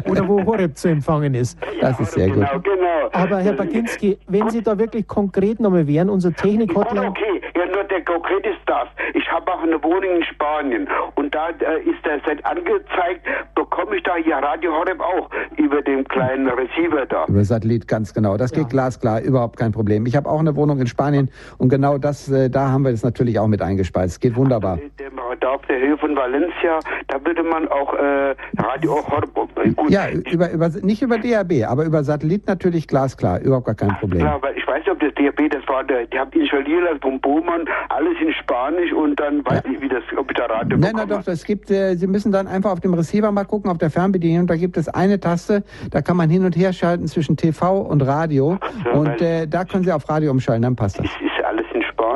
[0.10, 1.60] Oder wo Horeb zu empfangen ist.
[1.82, 2.64] Das ist sehr genau, gut.
[2.64, 3.10] Genau.
[3.12, 7.08] Aber Herr Baginski, wenn Sie da wirklich konkret nochmal wären, unser Technik-Hotline...
[7.08, 8.88] Okay, ja, nur der konkret ist das.
[9.14, 13.26] Ich habe auch eine Wohnung in Spanien und da äh, ist der Set angezeigt,
[13.56, 17.26] bekomme ich da hier Radio Horeb auch über den kleinen Receiver da.
[17.28, 18.38] Über Satellit, ganz genau.
[18.38, 18.70] Das geht ja.
[18.70, 20.06] glasklar, überhaupt kein Problem.
[20.06, 23.04] Ich habe auch eine Wohnung in Spanien und genau das, äh, da haben wir das
[23.04, 24.22] natürlich auch mit eingespeist.
[24.22, 24.78] Geht wunderbar.
[24.78, 25.12] Der, der
[25.42, 29.34] da auf der Höhe von Valencia, da würde man auch äh, Radio Horb.
[29.76, 29.90] Gut.
[29.90, 34.22] Ja, über, über, nicht über DAB, aber über Satellit natürlich glasklar, überhaupt gar kein Problem.
[34.22, 37.00] Klar, weil ich weiß nicht, ob das DAB, das war der, die haben installiert also
[37.02, 39.72] vom Bohmann, alles in Spanisch und dann weiß ja.
[39.72, 42.32] ich, wie das, ob ich da Radio Nein, nein, doch, es gibt, äh, Sie müssen
[42.32, 45.64] dann einfach auf dem Receiver mal gucken, auf der Fernbedienung, da gibt es eine Taste,
[45.92, 49.64] da kann man hin und her schalten zwischen TV und Radio so, und äh, da
[49.64, 51.06] können Sie auf Radio umschalten, dann passt das.
[51.06, 51.31] Ist, ist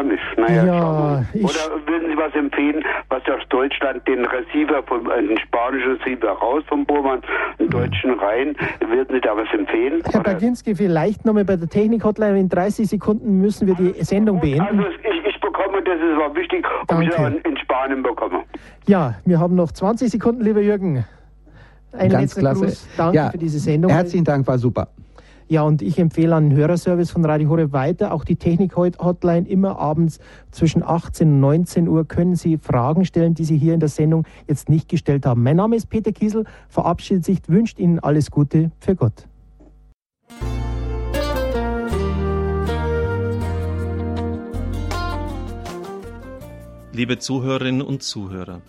[0.02, 0.22] in Spanisch.
[0.38, 5.38] Naja, ja, Oder würden Sie was empfehlen, was aus Deutschland den Receiver, vom, äh, den
[5.39, 7.22] spanischen Receiver raus vom Bohrmann,
[7.60, 8.56] den deutschen rein?
[8.80, 10.02] Würden Sie da was empfehlen?
[10.12, 12.39] Herr Baginski, vielleicht nochmal bei der Technik-Hotline.
[12.39, 14.62] In 30 Sekunden müssen wir die Sendung beenden.
[14.62, 17.06] Also ich, ich bekomme, das ist aber wichtig, ob Danke.
[17.06, 18.43] ich in Spanien bekomme.
[18.88, 21.06] Ja, wir haben noch 20 Sekunden, lieber Jürgen.
[21.98, 22.66] Ein Ganz klasse.
[22.66, 22.88] Gruß.
[22.98, 23.91] Danke ja, für diese Sendung.
[23.91, 24.89] Herzlichen Dank, war super.
[25.48, 28.14] Ja, und ich empfehle einen Hörerservice von Radio Horeb weiter.
[28.14, 30.18] Auch die Technik-Hotline immer abends
[30.50, 34.26] zwischen 18 und 19 Uhr können Sie Fragen stellen, die Sie hier in der Sendung
[34.48, 35.43] jetzt nicht gestellt haben.
[35.43, 39.28] Mein Name ist Peter Kiesel, verabschiedet sich, wünscht Ihnen alles Gute für Gott.
[46.91, 48.62] Liebe Zuhörerinnen und Zuhörer,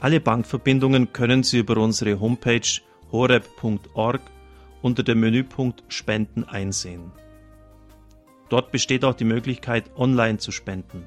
[0.00, 2.80] Alle Bankverbindungen können Sie über unsere Homepage
[3.12, 4.20] horeb.org
[4.82, 7.12] unter dem Menüpunkt Spenden einsehen.
[8.50, 11.06] Dort besteht auch die Möglichkeit, online zu spenden